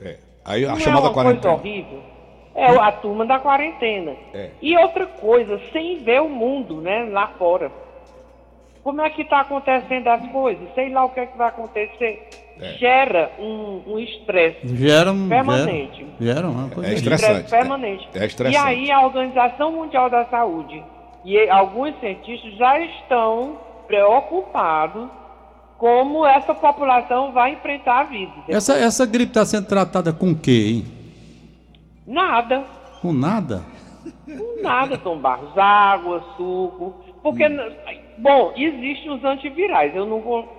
É. 0.00 0.16
Aí 0.44 0.64
a 0.64 0.68
Não 0.68 0.76
é 0.76 0.80
chamada 0.80 1.06
uma 1.08 1.12
quarentena. 1.12 1.54
coisa 1.54 1.60
horrível. 1.60 2.00
É 2.54 2.66
a 2.66 2.92
turma 2.92 3.26
da 3.26 3.38
quarentena. 3.38 4.14
É. 4.32 4.50
E 4.62 4.76
outra 4.78 5.06
coisa, 5.06 5.60
sem 5.72 5.98
ver 5.98 6.22
o 6.22 6.28
mundo, 6.28 6.80
né, 6.80 7.04
lá 7.10 7.26
fora. 7.38 7.70
Como 8.82 9.02
é 9.02 9.10
que 9.10 9.22
está 9.22 9.40
acontecendo 9.40 10.06
as 10.08 10.26
coisas? 10.28 10.66
Sei 10.74 10.88
lá 10.90 11.04
o 11.04 11.10
que 11.10 11.20
é 11.20 11.26
que 11.26 11.36
vai 11.36 11.48
acontecer. 11.48 12.28
É. 12.60 12.72
Gera 12.74 13.32
um 13.38 13.82
um 13.86 13.98
estresse. 13.98 14.76
Gera 14.76 15.12
um. 15.12 15.28
Permanente. 15.28 16.06
Gera, 16.18 16.34
gera 16.34 16.48
uma 16.48 16.68
coisa. 16.68 16.90
É 16.90 16.94
estressante. 16.94 17.50
Permanente. 17.50 18.08
É 18.14 18.26
estressante. 18.26 18.56
E 18.56 18.68
aí 18.68 18.90
a 18.90 19.04
Organização 19.04 19.72
Mundial 19.72 20.08
da 20.10 20.24
Saúde 20.26 20.82
e 21.24 21.48
alguns 21.50 21.98
cientistas 22.00 22.54
já 22.56 22.78
estão 22.80 23.58
preocupados 23.86 25.08
como 25.78 26.24
essa 26.24 26.54
população 26.54 27.32
vai 27.32 27.52
enfrentar 27.52 28.00
a 28.00 28.04
vida. 28.04 28.32
Essa, 28.48 28.74
essa 28.78 29.04
gripe 29.04 29.30
está 29.30 29.44
sendo 29.44 29.66
tratada 29.66 30.12
com 30.12 30.30
o 30.30 30.36
quê, 30.36 30.68
hein? 30.70 30.84
Nada. 32.06 32.64
Com 33.02 33.12
nada? 33.12 33.62
Nada, 34.62 34.96
Tom 34.96 35.18
Barros. 35.18 35.56
Água, 35.56 36.24
suco. 36.36 36.94
Porque, 37.22 37.44
bom, 38.18 38.52
existem 38.56 39.10
os 39.10 39.22
antivirais. 39.24 39.94
Eu 39.94 40.06
não 40.06 40.20
vou 40.20 40.55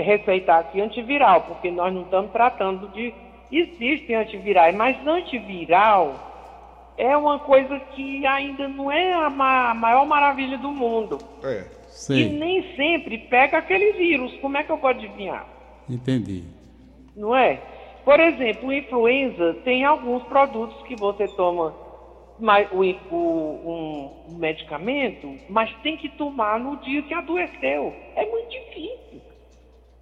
receitar 0.00 0.60
aqui 0.60 0.80
antiviral, 0.80 1.42
porque 1.42 1.70
nós 1.70 1.92
não 1.92 2.02
estamos 2.02 2.30
tratando 2.32 2.88
de. 2.88 3.12
Existem 3.50 4.14
antivirais, 4.16 4.74
mas 4.76 4.96
antiviral 5.06 6.14
é 6.98 7.16
uma 7.16 7.38
coisa 7.38 7.78
que 7.94 8.26
ainda 8.26 8.68
não 8.68 8.90
é 8.92 9.12
a, 9.14 9.30
ma- 9.30 9.70
a 9.70 9.74
maior 9.74 10.04
maravilha 10.06 10.58
do 10.58 10.70
mundo. 10.70 11.18
É. 11.42 11.64
E 11.88 11.90
Sei. 11.90 12.28
nem 12.32 12.62
sempre 12.76 13.16
pega 13.18 13.58
aquele 13.58 13.92
vírus. 13.92 14.32
Como 14.40 14.56
é 14.56 14.62
que 14.62 14.70
eu 14.70 14.76
vou 14.76 14.90
adivinhar? 14.90 15.46
Entendi. 15.88 16.44
não 17.16 17.34
é? 17.34 17.58
Por 18.04 18.20
exemplo, 18.20 18.68
o 18.68 18.72
influenza 18.72 19.54
tem 19.64 19.84
alguns 19.84 20.22
produtos 20.24 20.80
que 20.86 20.94
você 20.96 21.26
toma 21.28 21.74
mas, 22.38 22.68
o, 22.70 22.82
o- 23.10 24.12
um 24.30 24.34
medicamento, 24.36 25.34
mas 25.48 25.74
tem 25.82 25.96
que 25.96 26.08
tomar 26.10 26.60
no 26.60 26.76
dia 26.76 27.02
que 27.02 27.12
adoeceu. 27.14 27.92
É 28.14 28.24
muito 28.26 28.48
difícil. 28.50 29.20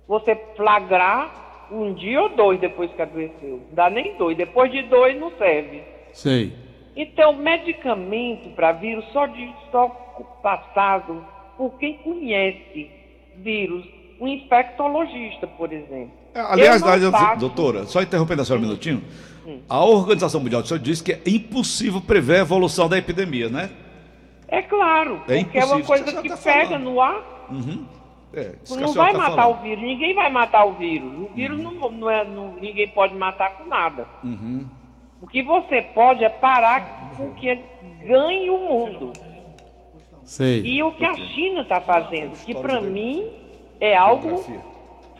Você 0.07 0.37
flagrar 0.57 1.69
um 1.71 1.93
dia 1.95 2.23
ou 2.23 2.29
dois 2.29 2.61
depois 2.61 2.91
que 2.93 3.03
adoeceu. 3.03 3.61
Não 3.69 3.75
dá 3.75 3.91
nem 3.91 4.17
dois. 4.17 4.37
Depois 4.37 4.71
de 4.71 4.83
dois 4.83 5.19
não 5.19 5.31
serve. 5.37 5.83
Sei. 6.13 6.53
Então, 6.95 7.35
medicamento 7.35 8.51
para 8.51 8.73
vírus 8.73 9.05
só, 9.13 9.27
de, 9.27 9.53
só 9.71 9.89
passado 10.43 11.25
por 11.57 11.71
quem 11.79 11.99
conhece 11.99 12.91
vírus 13.37 13.85
um 14.21 14.27
infectologista, 14.27 15.47
por 15.47 15.73
exemplo. 15.73 16.13
É, 16.35 16.41
aliás, 16.41 16.83
faço... 16.83 17.41
doutora, 17.41 17.85
só 17.85 18.01
interrompendo 18.01 18.43
a 18.43 18.45
senhora 18.45 18.63
um 18.63 18.67
minutinho. 18.67 19.03
Hum. 19.47 19.61
A 19.69 19.85
Organização 19.85 20.41
Mundial 20.41 20.63
de 20.63 20.69
Saúde 20.69 20.85
diz 20.85 21.01
que 21.01 21.13
é 21.13 21.21
impossível 21.27 22.01
prever 22.01 22.39
a 22.39 22.41
evolução 22.41 22.89
da 22.89 22.97
epidemia, 22.97 23.49
né? 23.49 23.71
É 24.49 24.63
claro, 24.63 25.21
é 25.29 25.43
porque 25.45 25.59
é 25.59 25.65
uma 25.65 25.83
coisa 25.83 26.05
que 26.23 26.29
tá 26.29 26.37
pega 26.37 26.67
falando. 26.69 26.85
no 26.85 27.01
ar. 27.01 27.49
Uhum. 27.51 27.87
É, 28.37 28.53
não 28.77 28.93
vai 28.93 29.13
tá 29.13 29.19
matar 29.19 29.37
falando. 29.37 29.59
o 29.59 29.63
vírus, 29.63 29.83
ninguém 29.83 30.15
vai 30.15 30.31
matar 30.31 30.65
o 30.67 30.73
vírus. 30.75 31.11
O 31.11 31.35
vírus 31.35 31.59
uhum. 31.59 31.73
não, 31.73 31.91
não, 31.91 32.11
é, 32.11 32.25
não, 32.25 32.53
ninguém 32.57 32.87
pode 32.89 33.15
matar 33.15 33.57
com 33.57 33.65
nada. 33.65 34.07
Uhum. 34.23 34.67
O 35.23 35.27
que 35.27 35.43
você 35.43 35.81
pode 35.81 36.23
é 36.23 36.29
parar 36.29 37.15
com 37.17 37.33
que 37.33 37.59
ganhe 38.05 38.51
o 38.51 38.59
mundo. 38.59 39.13
Sei. 40.23 40.61
E 40.63 40.83
o 40.83 40.93
que 40.93 41.05
a 41.05 41.15
China 41.15 41.63
está 41.63 41.81
fazendo, 41.81 42.37
que 42.45 42.55
para 42.55 42.81
mim 42.81 43.27
é 43.81 43.97
algo 43.97 44.45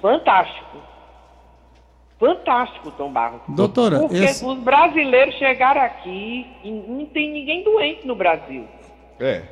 fantástico. 0.01 0.77
Fantástico, 2.19 2.91
Tom 2.93 3.13
Barros. 3.13 3.41
Doutora, 3.49 4.01
porque 4.01 4.17
esse... 4.17 4.45
os 4.45 4.59
brasileiros 4.59 5.35
chegaram 5.37 5.81
aqui 5.81 6.47
e 6.65 6.71
não 6.71 7.07
tem 7.07 7.31
ninguém 7.31 7.63
doente 7.63 8.07
no 8.07 8.15
Brasil. 8.15 8.67
É, 9.21 9.43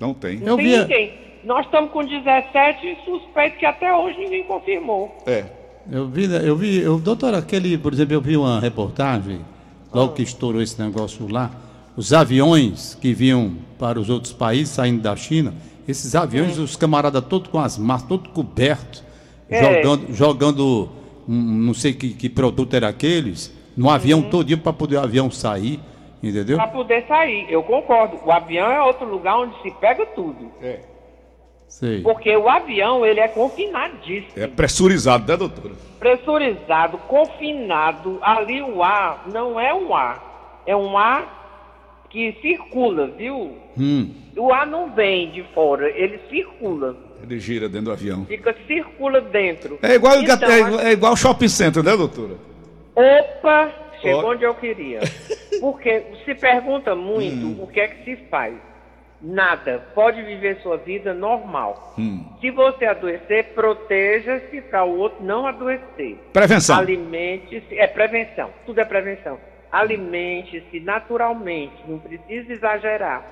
não 0.00 0.12
tem. 0.12 0.38
Não 0.38 0.48
Eu 0.48 0.56
tem 0.56 0.66
via... 0.66 0.82
ninguém. 0.82 1.29
Nós 1.44 1.64
estamos 1.64 1.90
com 1.90 2.04
17 2.04 2.98
suspeitos 3.04 3.58
que 3.58 3.66
até 3.66 3.94
hoje 3.94 4.18
ninguém 4.18 4.44
confirmou. 4.44 5.16
É. 5.26 5.44
Eu 5.90 6.06
vi, 6.08 6.24
eu 6.24 6.56
vi, 6.56 6.78
eu, 6.80 6.98
doutora, 6.98 7.38
aquele, 7.38 7.78
por 7.78 7.92
exemplo, 7.92 8.14
eu 8.14 8.20
vi 8.20 8.36
uma 8.36 8.60
reportagem, 8.60 9.40
logo 9.92 10.12
que 10.12 10.22
estourou 10.22 10.60
esse 10.60 10.80
negócio 10.80 11.26
lá, 11.30 11.50
os 11.96 12.12
aviões 12.12 12.94
que 12.94 13.12
vinham 13.12 13.56
para 13.78 13.98
os 13.98 14.10
outros 14.10 14.32
países 14.32 14.74
saindo 14.74 15.00
da 15.00 15.16
China, 15.16 15.54
esses 15.88 16.14
aviões, 16.14 16.58
os 16.58 16.76
camaradas 16.76 17.24
todos 17.24 17.50
com 17.50 17.58
as 17.58 17.78
máscaras, 17.78 18.08
todos 18.08 18.32
cobertos, 18.32 19.02
é. 19.48 19.82
jogando, 19.82 20.14
jogando 20.14 20.88
um, 21.28 21.34
não 21.34 21.74
sei 21.74 21.92
que, 21.92 22.10
que, 22.10 22.28
produto 22.28 22.74
era 22.74 22.88
aqueles, 22.88 23.52
no 23.76 23.90
avião 23.90 24.20
uhum. 24.20 24.30
todinho 24.30 24.58
para 24.58 24.72
poder 24.72 24.96
o 24.96 25.00
avião 25.00 25.30
sair. 25.30 25.80
Entendeu? 26.22 26.58
Para 26.58 26.68
poder 26.68 27.06
sair, 27.08 27.46
eu 27.48 27.62
concordo. 27.62 28.18
O 28.26 28.30
avião 28.30 28.70
é 28.70 28.82
outro 28.82 29.08
lugar 29.08 29.38
onde 29.38 29.54
se 29.62 29.70
pega 29.70 30.04
tudo. 30.04 30.52
É. 30.60 30.80
Sei. 31.70 32.02
Porque 32.02 32.36
o 32.36 32.48
avião, 32.48 33.06
ele 33.06 33.20
é 33.20 33.28
confinadíssimo. 33.28 34.32
É 34.36 34.48
pressurizado, 34.48 35.26
né, 35.26 35.36
doutora? 35.36 35.72
Pressurizado, 36.00 36.98
confinado. 36.98 38.18
Ali 38.20 38.60
o 38.60 38.82
ar 38.82 39.28
não 39.32 39.58
é 39.58 39.72
um 39.72 39.94
ar. 39.94 40.62
É 40.66 40.74
um 40.74 40.98
ar 40.98 42.02
que 42.10 42.36
circula, 42.42 43.06
viu? 43.06 43.56
Hum. 43.78 44.10
O 44.36 44.52
ar 44.52 44.66
não 44.66 44.92
vem 44.92 45.30
de 45.30 45.44
fora, 45.54 45.88
ele 45.90 46.18
circula. 46.28 46.96
Ele 47.22 47.38
gira 47.38 47.68
dentro 47.68 47.86
do 47.86 47.92
avião. 47.92 48.24
Fica, 48.26 48.54
circula 48.66 49.20
dentro. 49.20 49.78
É 49.80 49.94
igual, 49.94 50.20
então, 50.20 50.50
é, 50.50 50.88
é 50.88 50.92
igual 50.92 51.16
shopping 51.16 51.48
center, 51.48 51.84
né, 51.84 51.96
doutora? 51.96 52.34
Opa! 52.96 53.72
Chegou 54.02 54.24
oh. 54.24 54.30
onde 54.30 54.44
eu 54.44 54.54
queria. 54.54 55.00
Porque 55.60 56.02
se 56.24 56.34
pergunta 56.34 56.96
muito 56.96 57.46
hum. 57.46 57.62
o 57.62 57.66
que 57.68 57.78
é 57.78 57.88
que 57.88 58.04
se 58.04 58.16
faz. 58.28 58.54
Nada. 59.22 59.84
Pode 59.94 60.22
viver 60.22 60.60
sua 60.62 60.76
vida 60.76 61.12
normal. 61.12 61.94
Hum. 61.98 62.24
Se 62.40 62.50
você 62.50 62.86
adoecer, 62.86 63.54
proteja-se 63.54 64.60
para 64.62 64.84
o 64.84 64.98
outro 64.98 65.22
não 65.22 65.46
adoecer. 65.46 66.16
Prevenção. 66.32 66.78
Alimente-se. 66.78 67.78
É 67.78 67.86
prevenção. 67.86 68.50
Tudo 68.64 68.80
é 68.80 68.84
prevenção. 68.84 69.38
Alimente-se 69.70 70.80
naturalmente. 70.80 71.76
Não 71.86 71.98
precisa 71.98 72.52
exagerar. 72.52 73.24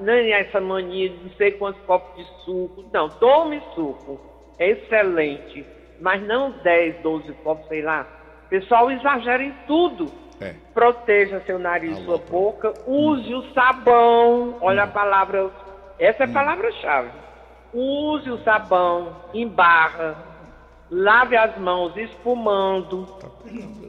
nem 0.00 0.32
essa 0.32 0.60
mania 0.60 1.08
de 1.08 1.16
não 1.24 1.30
sei 1.30 1.52
quantos 1.52 1.80
copos 1.82 2.16
de 2.16 2.44
suco. 2.44 2.84
Não, 2.92 3.08
tome 3.08 3.62
suco. 3.74 4.20
É 4.58 4.70
excelente. 4.70 5.64
Mas 6.00 6.22
não 6.22 6.50
10, 6.62 6.96
12 7.02 7.32
copos, 7.44 7.66
sei 7.68 7.82
lá 7.82 8.06
o 8.46 8.48
pessoal 8.48 8.90
exagera 8.90 9.42
em 9.42 9.52
tudo. 9.66 10.06
É. 10.40 10.54
Proteja 10.74 11.40
seu 11.46 11.58
nariz, 11.58 11.98
sua 12.04 12.18
boca, 12.18 12.74
use 12.86 13.34
hum. 13.34 13.38
o 13.38 13.54
sabão. 13.54 14.58
Olha 14.60 14.82
hum. 14.82 14.84
a 14.84 14.88
palavra, 14.88 15.50
essa 15.98 16.24
é 16.24 16.26
a 16.26 16.28
hum. 16.28 16.32
palavra-chave. 16.32 17.10
Use 17.72 18.30
o 18.30 18.38
sabão 18.38 19.16
em 19.34 19.46
barra, 19.46 20.16
lave 20.90 21.36
as 21.36 21.56
mãos 21.58 21.96
espumando, 21.96 23.06
tá 23.20 23.28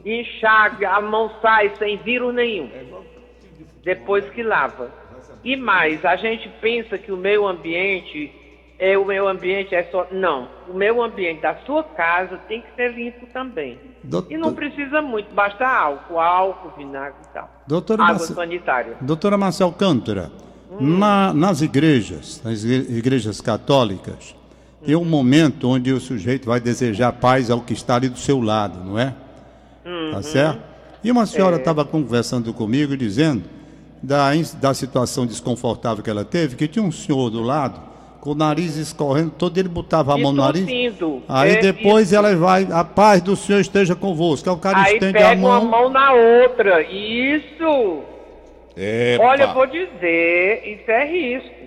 enxague, 0.04 0.84
a 0.84 1.00
mão 1.00 1.30
sai 1.40 1.70
sem 1.76 1.96
vírus 1.98 2.34
nenhum. 2.34 2.70
É 2.74 3.08
depois 3.82 4.28
que 4.30 4.42
lava. 4.42 4.90
E 5.42 5.56
mais, 5.56 6.04
a 6.04 6.16
gente 6.16 6.48
pensa 6.60 6.98
que 6.98 7.12
o 7.12 7.16
meio 7.16 7.46
ambiente 7.46 8.32
é 8.78 8.96
o 8.96 9.04
meu 9.04 9.26
ambiente 9.26 9.74
é 9.74 9.82
só. 9.90 10.06
Não, 10.12 10.48
o 10.68 10.74
meu 10.74 11.02
ambiente 11.02 11.42
da 11.42 11.56
sua 11.66 11.82
casa 11.82 12.38
tem 12.48 12.62
que 12.62 12.68
ser 12.76 12.94
limpo 12.94 13.26
também. 13.32 13.78
Doutor... 14.04 14.32
E 14.32 14.36
não 14.36 14.54
precisa 14.54 15.02
muito, 15.02 15.34
basta 15.34 15.66
álcool, 15.66 16.20
álcool, 16.20 16.72
vinagre 16.76 17.18
e 17.24 17.34
tal. 17.34 17.50
Doutora 17.66 18.02
Água 18.02 18.14
Marce... 18.14 18.34
sanitária. 18.34 18.96
Doutora 19.00 19.36
Marcel 19.36 19.72
Cântora, 19.72 20.30
hum. 20.70 20.98
na, 20.98 21.34
nas 21.34 21.60
igrejas, 21.60 22.40
nas 22.44 22.62
igrejas 22.62 23.40
católicas, 23.40 24.36
hum. 24.80 24.86
tem 24.86 24.94
um 24.94 25.04
momento 25.04 25.68
onde 25.68 25.92
o 25.92 25.98
sujeito 25.98 26.46
vai 26.46 26.60
desejar 26.60 27.12
paz 27.14 27.50
ao 27.50 27.60
que 27.60 27.72
está 27.72 27.96
ali 27.96 28.08
do 28.08 28.18
seu 28.18 28.40
lado, 28.40 28.84
não 28.84 28.96
é? 28.96 29.12
Hum, 29.84 30.10
tá 30.12 30.22
certo? 30.22 30.62
E 31.02 31.10
uma 31.10 31.26
senhora 31.26 31.56
estava 31.56 31.82
é. 31.82 31.84
conversando 31.84 32.54
comigo 32.54 32.96
dizendo 32.96 33.42
da, 34.00 34.30
da 34.60 34.72
situação 34.72 35.26
desconfortável 35.26 36.04
que 36.04 36.10
ela 36.10 36.24
teve, 36.24 36.54
que 36.54 36.68
tinha 36.68 36.84
um 36.84 36.92
senhor 36.92 37.30
do 37.30 37.42
lado 37.42 37.87
com 38.28 38.32
o 38.32 38.34
nariz 38.34 38.76
escorrendo, 38.76 39.30
todo 39.30 39.56
ele 39.56 39.70
botava 39.70 40.12
a 40.12 40.18
mão 40.18 40.32
no 40.32 40.42
nariz. 40.42 40.66
Aí 41.26 41.52
é, 41.52 41.60
depois 41.60 42.08
isso. 42.08 42.16
ela 42.16 42.36
vai, 42.36 42.68
a 42.70 42.84
paz 42.84 43.22
do 43.22 43.34
Senhor 43.34 43.58
esteja 43.58 43.94
convosco. 43.94 44.50
Aí 44.50 44.54
o 44.54 44.58
cara 44.58 44.78
Aí 44.80 44.94
estende 44.94 45.14
pega 45.14 45.30
a 45.30 45.36
mão. 45.36 45.62
uma 45.62 45.70
mão 45.70 45.88
na 45.88 46.12
outra. 46.12 46.82
Isso! 46.82 48.02
Epa. 48.76 49.24
Olha, 49.24 49.44
eu 49.44 49.54
vou 49.54 49.66
dizer, 49.66 50.62
isso 50.66 50.90
é 50.90 51.06
risco. 51.06 51.58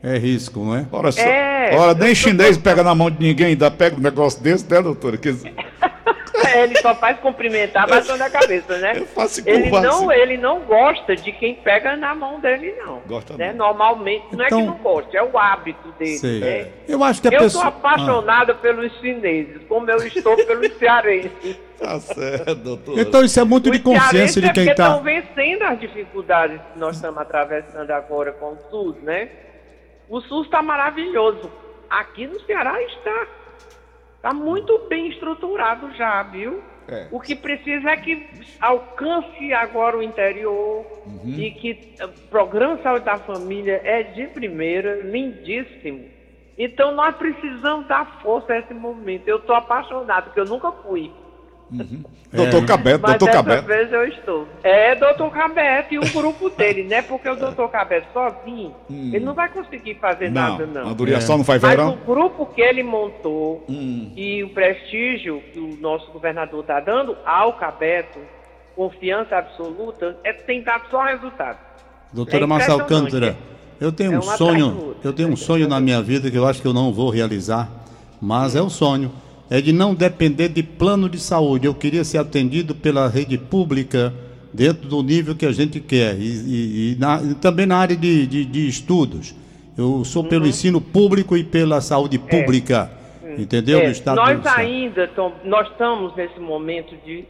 É 0.00 0.16
risco, 0.16 0.60
não 0.60 0.76
é? 0.76 0.86
Ora, 0.92 1.10
só, 1.10 1.20
é, 1.20 1.76
ora 1.76 1.94
nem 1.94 2.14
chinês 2.14 2.56
tô... 2.56 2.62
pega 2.62 2.84
na 2.84 2.94
mão 2.94 3.10
de 3.10 3.20
ninguém, 3.20 3.48
ainda 3.48 3.68
pega 3.68 3.96
um 3.96 4.00
negócio 4.00 4.40
desse, 4.40 4.70
né, 4.70 4.80
doutora? 4.80 5.16
Que... 5.16 5.34
ele 6.62 6.78
só 6.80 6.94
faz 6.94 7.18
cumprimentar 7.18 7.88
batendo 7.88 8.22
a 8.22 8.30
cabeça, 8.30 8.78
né? 8.78 8.92
Eu 8.96 9.06
faço 9.06 9.42
ele 9.46 9.70
não, 9.70 10.12
ele 10.12 10.36
não 10.36 10.60
gosta 10.60 11.14
de 11.16 11.32
quem 11.32 11.54
pega 11.54 11.96
na 11.96 12.14
mão 12.14 12.40
dele, 12.40 12.74
não. 12.78 13.00
Gosta 13.06 13.36
né? 13.36 13.52
Normalmente, 13.52 14.26
não 14.32 14.44
é 14.44 14.48
que 14.48 14.54
então- 14.54 14.66
não 14.66 14.76
gosta, 14.78 15.16
é 15.16 15.22
o 15.22 15.38
hábito 15.38 15.92
dele. 15.92 16.40
Né? 16.40 16.68
Eu 16.88 17.02
acho 17.02 17.22
que 17.22 17.28
a 17.28 17.32
eu 17.32 17.40
pessoa... 17.40 17.62
sou 17.62 17.68
apaixonada 17.68 18.52
ah. 18.52 18.56
pelos 18.56 18.92
chineses, 19.00 19.62
como 19.68 19.90
eu 19.90 19.98
estou 19.98 20.36
pelos 20.46 20.72
cearenses. 20.78 21.58
Tá 21.78 22.00
certo, 22.00 22.54
doutor. 22.54 22.98
Então 22.98 23.24
isso 23.24 23.38
é 23.38 23.44
muito 23.44 23.70
de 23.70 23.78
consciência 23.78 24.40
de 24.40 24.52
quem 24.52 24.68
está... 24.68 24.88
estão 24.88 25.02
vencendo 25.02 25.62
as 25.62 25.78
dificuldades 25.78 26.60
que 26.72 26.78
nós 26.78 26.96
estamos 26.96 27.20
atravessando 27.20 27.90
agora 27.90 28.32
com 28.32 28.52
o 28.52 28.58
SUS, 28.70 28.96
né? 29.02 29.28
O 30.08 30.20
SUS 30.20 30.46
está 30.46 30.62
maravilhoso. 30.62 31.50
Aqui 31.90 32.26
no 32.26 32.40
Ceará 32.40 32.80
está. 32.82 33.26
Está 34.16 34.32
muito 34.32 34.78
bem 34.88 35.08
estruturado 35.08 35.92
já, 35.94 36.22
viu? 36.24 36.62
É. 36.88 37.08
O 37.10 37.20
que 37.20 37.34
precisa 37.34 37.90
é 37.90 37.96
que 37.96 38.26
alcance 38.60 39.52
agora 39.52 39.96
o 39.96 40.02
interior 40.02 40.86
uhum. 41.04 41.34
e 41.36 41.50
que 41.50 41.94
o 42.02 42.08
programa 42.28 42.80
Saúde 42.82 43.04
da 43.04 43.18
Família 43.18 43.80
é 43.84 44.02
de 44.04 44.26
primeira, 44.28 45.00
lindíssimo. 45.02 46.08
Então 46.56 46.92
nós 46.92 47.14
precisamos 47.16 47.86
dar 47.88 48.20
força 48.22 48.52
a 48.52 48.58
esse 48.60 48.72
movimento. 48.72 49.26
Eu 49.26 49.36
estou 49.36 49.54
apaixonado, 49.54 50.26
porque 50.26 50.40
eu 50.40 50.46
nunca 50.46 50.70
fui. 50.72 51.12
Uhum. 51.70 52.04
Doutor 52.32 52.62
é. 52.62 52.66
Cabeto, 52.66 53.00
Mas 53.02 53.18
doutor 53.18 53.32
Cabeto. 53.32 53.66
vez 53.66 53.92
eu 53.92 54.04
estou. 54.06 54.48
É, 54.62 54.94
doutor 54.94 55.30
Cabeto 55.32 55.94
e 55.94 55.98
o 55.98 56.12
grupo 56.12 56.48
dele, 56.50 56.84
né? 56.84 57.02
Porque 57.02 57.28
o 57.28 57.34
doutor 57.34 57.68
Cabeto 57.70 58.06
sozinho, 58.12 58.72
hum. 58.88 59.10
ele 59.12 59.24
não 59.24 59.34
vai 59.34 59.48
conseguir 59.48 59.96
fazer 59.96 60.30
não, 60.30 60.50
nada, 60.50 60.66
não. 60.66 60.90
A 60.90 60.92
duração 60.92 61.34
é. 61.34 61.38
não 61.38 61.44
faz 61.44 61.60
verão. 61.60 61.90
Mas 61.90 62.02
o 62.02 62.14
grupo 62.14 62.46
que 62.46 62.60
ele 62.60 62.82
montou 62.82 63.64
hum. 63.68 64.12
e 64.14 64.44
o 64.44 64.50
prestígio 64.50 65.42
que 65.52 65.58
o 65.58 65.76
nosso 65.80 66.10
governador 66.12 66.60
está 66.60 66.78
dando 66.78 67.16
ao 67.24 67.54
Cabeto, 67.54 68.18
confiança 68.76 69.36
absoluta, 69.36 70.16
é, 70.22 70.32
tem 70.32 70.62
dado 70.62 70.88
só 70.90 71.02
resultado. 71.02 71.58
Doutora 72.12 72.44
é 72.44 72.46
Marcel 72.46 72.84
Cântara, 72.84 73.36
eu 73.80 73.90
tenho 73.90 74.14
é 74.14 74.18
um 74.18 74.22
sonho, 74.22 74.96
eu 75.02 75.12
tenho 75.12 75.28
um 75.30 75.36
sonho 75.36 75.68
na 75.68 75.80
minha 75.80 76.00
vida 76.00 76.30
que 76.30 76.36
eu 76.36 76.46
acho 76.46 76.62
que 76.62 76.68
eu 76.68 76.72
não 76.72 76.92
vou 76.92 77.10
realizar, 77.10 77.68
mas 78.20 78.54
hum. 78.54 78.58
é 78.58 78.62
um 78.62 78.70
sonho 78.70 79.10
é 79.50 79.60
de 79.60 79.72
não 79.72 79.94
depender 79.94 80.48
de 80.48 80.62
plano 80.62 81.08
de 81.08 81.18
saúde. 81.18 81.66
Eu 81.66 81.74
queria 81.74 82.04
ser 82.04 82.18
atendido 82.18 82.74
pela 82.74 83.08
rede 83.08 83.38
pública 83.38 84.12
dentro 84.52 84.88
do 84.88 85.02
nível 85.02 85.36
que 85.36 85.46
a 85.46 85.52
gente 85.52 85.80
quer 85.80 86.16
e, 86.18 86.24
e, 86.24 86.92
e, 86.92 86.96
na, 86.98 87.22
e 87.22 87.34
também 87.34 87.66
na 87.66 87.76
área 87.76 87.96
de, 87.96 88.26
de, 88.26 88.44
de, 88.44 88.68
estudos. 88.68 89.34
Eu 89.76 90.04
sou 90.04 90.22
uhum. 90.22 90.28
pelo 90.28 90.46
ensino 90.46 90.80
público 90.80 91.36
e 91.36 91.44
pela 91.44 91.80
saúde 91.80 92.16
é. 92.16 92.30
pública, 92.30 92.90
é. 93.22 93.40
entendeu? 93.40 93.80
É. 93.80 93.92
nós 94.14 94.46
ainda 94.46 95.06
tom, 95.08 95.32
nós 95.44 95.68
estamos 95.70 96.16
nesse 96.16 96.40
momento 96.40 96.96
de 97.04 97.24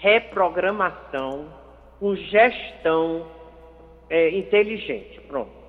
reprogramação 0.00 1.46
com 1.98 2.14
gestão 2.14 3.26
é, 4.10 4.38
inteligente. 4.38 5.20
Pronto. 5.26 5.65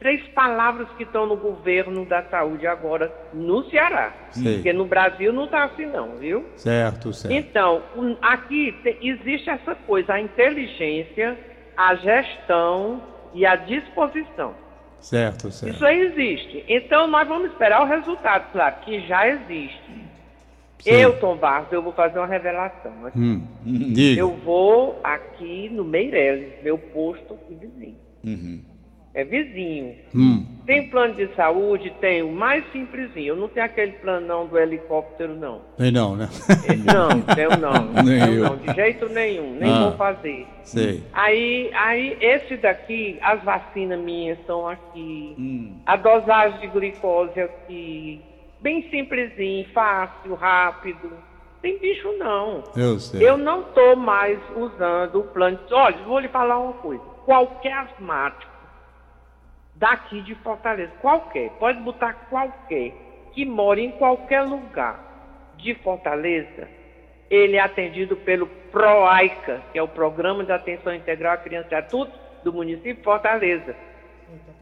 Três 0.00 0.26
palavras 0.28 0.88
que 0.96 1.02
estão 1.04 1.26
no 1.26 1.36
governo 1.36 2.04
da 2.06 2.22
saúde 2.24 2.66
agora 2.66 3.12
no 3.32 3.62
Ceará. 3.70 4.12
Sei. 4.32 4.54
Porque 4.54 4.72
no 4.72 4.86
Brasil 4.86 5.32
não 5.32 5.44
está 5.44 5.64
assim 5.64 5.86
não, 5.86 6.16
viu? 6.16 6.44
Certo, 6.56 7.12
certo. 7.12 7.32
Então, 7.34 7.82
aqui 8.22 8.72
te- 8.82 8.96
existe 9.02 9.48
essa 9.50 9.74
coisa, 9.74 10.14
a 10.14 10.20
inteligência, 10.20 11.38
a 11.76 11.94
gestão 11.94 13.02
e 13.34 13.44
a 13.46 13.54
disposição. 13.56 14.54
Certo, 14.98 15.50
certo. 15.50 15.74
Isso 15.74 15.84
aí 15.86 16.00
existe. 16.00 16.64
Então, 16.68 17.06
nós 17.06 17.28
vamos 17.28 17.50
esperar 17.52 17.82
o 17.82 17.86
resultado, 17.86 18.50
claro, 18.52 18.76
que 18.84 19.00
já 19.06 19.28
existe. 19.28 20.10
Sim. 20.80 20.90
Eu, 20.92 21.18
Tom 21.20 21.36
Barros, 21.36 21.70
eu 21.72 21.82
vou 21.82 21.92
fazer 21.92 22.18
uma 22.18 22.26
revelação. 22.26 23.06
aqui. 23.06 23.18
Hum, 23.18 23.46
diga. 23.62 24.20
Eu 24.20 24.30
vou 24.30 24.98
aqui 25.04 25.68
no 25.68 25.84
Meireles, 25.84 26.62
meu 26.62 26.78
posto 26.78 27.34
aqui 27.34 27.54
vizinho. 27.54 27.98
É 29.12 29.24
vizinho. 29.24 29.96
Hum, 30.14 30.46
Tem 30.64 30.88
plano 30.88 31.14
de 31.14 31.26
saúde? 31.34 31.92
Tem 32.00 32.22
o 32.22 32.30
mais 32.30 32.64
simplesinho. 32.70 33.28
Eu 33.34 33.36
não 33.36 33.48
tenho 33.48 33.66
aquele 33.66 33.90
plano 33.92 34.24
não 34.24 34.46
do 34.46 34.56
helicóptero, 34.56 35.34
não. 35.34 35.62
tem 35.76 35.90
não, 35.90 36.14
né? 36.14 36.28
É, 36.68 36.76
Não, 36.76 37.20
tenho 37.22 37.56
não. 37.58 37.90
Nem 38.04 38.36
eu. 38.36 38.44
não, 38.44 38.56
de 38.56 38.72
jeito 38.72 39.08
nenhum. 39.08 39.56
Nem 39.58 39.68
Ah. 39.68 39.80
vou 39.88 39.92
fazer. 39.96 40.46
Sei. 40.62 41.02
Aí, 41.12 41.72
aí, 41.74 42.16
esse 42.20 42.56
daqui, 42.56 43.18
as 43.20 43.42
vacinas 43.42 43.98
minhas 43.98 44.38
estão 44.38 44.68
aqui. 44.68 45.34
Hum. 45.36 45.72
A 45.84 45.96
dosagem 45.96 46.60
de 46.60 46.68
glicose 46.68 47.40
aqui. 47.40 48.20
Bem 48.60 48.88
simplesinho, 48.90 49.66
fácil, 49.74 50.34
rápido. 50.36 51.10
Tem 51.60 51.78
bicho 51.80 52.12
não. 52.16 52.62
Eu 52.76 53.00
sei. 53.00 53.28
Eu 53.28 53.36
não 53.36 53.62
estou 53.62 53.96
mais 53.96 54.38
usando 54.56 55.16
o 55.18 55.24
plano. 55.24 55.58
Olha, 55.72 55.96
vou 56.06 56.20
lhe 56.20 56.28
falar 56.28 56.58
uma 56.60 56.74
coisa. 56.74 57.02
Qualquer 57.24 57.72
asmático 57.72 58.50
daqui 59.80 60.20
de 60.20 60.34
Fortaleza, 60.36 60.92
qualquer, 61.00 61.48
pode 61.58 61.80
botar 61.80 62.12
qualquer, 62.28 62.92
que 63.32 63.46
mora 63.46 63.80
em 63.80 63.92
qualquer 63.92 64.42
lugar 64.42 65.54
de 65.56 65.74
Fortaleza, 65.76 66.68
ele 67.30 67.56
é 67.56 67.60
atendido 67.60 68.14
pelo 68.16 68.46
PROAICA, 68.70 69.62
que 69.72 69.78
é 69.78 69.82
o 69.82 69.88
Programa 69.88 70.44
de 70.44 70.52
Atenção 70.52 70.94
Integral 70.94 71.32
à 71.32 71.36
Criança 71.38 71.68
e 71.72 71.74
Adulto 71.74 72.12
do 72.44 72.52
município 72.52 72.96
de 72.96 73.02
Fortaleza. 73.02 73.74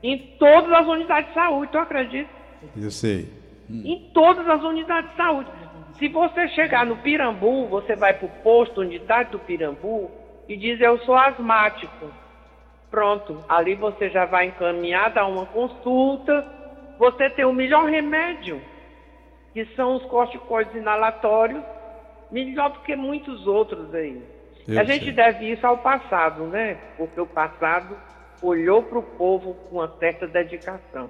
Em 0.02 0.18
todas 0.38 0.70
as 0.72 0.86
unidades 0.86 1.28
de 1.28 1.34
saúde, 1.34 1.72
tu 1.72 1.78
acredita? 1.78 2.30
Eu 2.76 2.90
sei. 2.90 3.28
em 3.70 4.10
todas 4.14 4.48
as 4.48 4.62
unidades 4.62 5.10
de 5.10 5.16
saúde. 5.16 5.50
Se 5.98 6.08
você 6.08 6.48
chegar 6.48 6.86
no 6.86 6.96
Pirambu, 6.98 7.66
você 7.66 7.96
vai 7.96 8.14
para 8.14 8.26
o 8.26 8.42
posto, 8.42 8.80
unidade 8.80 9.30
do 9.30 9.38
Pirambu, 9.40 10.10
e 10.48 10.56
diz 10.56 10.80
eu 10.80 10.98
sou 11.00 11.16
asmático. 11.16 12.06
Pronto, 12.90 13.44
ali 13.48 13.74
você 13.74 14.08
já 14.08 14.24
vai 14.24 14.46
encaminhado 14.46 15.18
a 15.18 15.26
uma 15.26 15.44
consulta, 15.46 16.44
você 16.98 17.28
tem 17.30 17.44
o 17.44 17.52
melhor 17.52 17.84
remédio, 17.86 18.60
que 19.52 19.64
são 19.76 19.96
os 19.96 20.04
corticoides 20.06 20.74
inalatórios, 20.74 21.62
melhor 22.30 22.70
do 22.70 22.80
que 22.80 22.96
muitos 22.96 23.46
outros 23.46 23.94
aí. 23.94 24.22
Eu 24.66 24.80
a 24.80 24.84
gente 24.84 25.04
sei. 25.04 25.12
deve 25.12 25.50
isso 25.52 25.66
ao 25.66 25.78
passado, 25.78 26.44
né? 26.46 26.76
Porque 26.96 27.20
o 27.20 27.26
passado 27.26 27.96
olhou 28.42 28.82
para 28.82 28.98
o 28.98 29.02
povo 29.02 29.54
com 29.54 29.76
uma 29.76 29.88
certa 29.98 30.26
dedicação. 30.26 31.08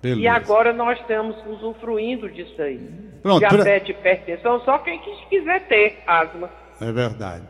Beleza. 0.00 0.20
E 0.20 0.28
agora 0.28 0.72
nós 0.72 0.98
estamos 1.00 1.36
usufruindo 1.46 2.28
disso 2.30 2.60
aí. 2.62 2.78
Pronto, 3.22 3.40
Diabetes, 3.40 3.90
hipertensão, 3.90 4.60
só 4.60 4.78
quem 4.78 4.98
quis- 5.00 5.24
quiser 5.28 5.66
ter 5.66 5.98
asma. 6.06 6.48
É 6.80 6.92
verdade. 6.92 7.42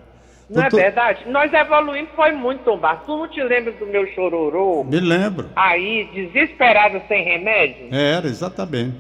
Não 0.51 0.63
Doutor- 0.63 0.81
é 0.81 0.83
verdade? 0.85 1.25
Nós 1.29 1.53
evoluímos, 1.53 2.11
foi 2.17 2.33
muito 2.33 2.63
tombar. 2.65 3.03
Tu 3.05 3.15
não 3.17 3.29
te 3.29 3.43
lembra 3.43 3.71
do 3.73 3.87
meu 3.87 4.07
chororô? 4.15 4.83
Me 4.83 4.99
lembro. 4.99 5.51
Aí, 5.55 6.09
desesperado 6.15 7.03
sem 7.07 7.23
remédio? 7.23 7.89
Era, 7.95 8.27
exatamente. 8.27 8.97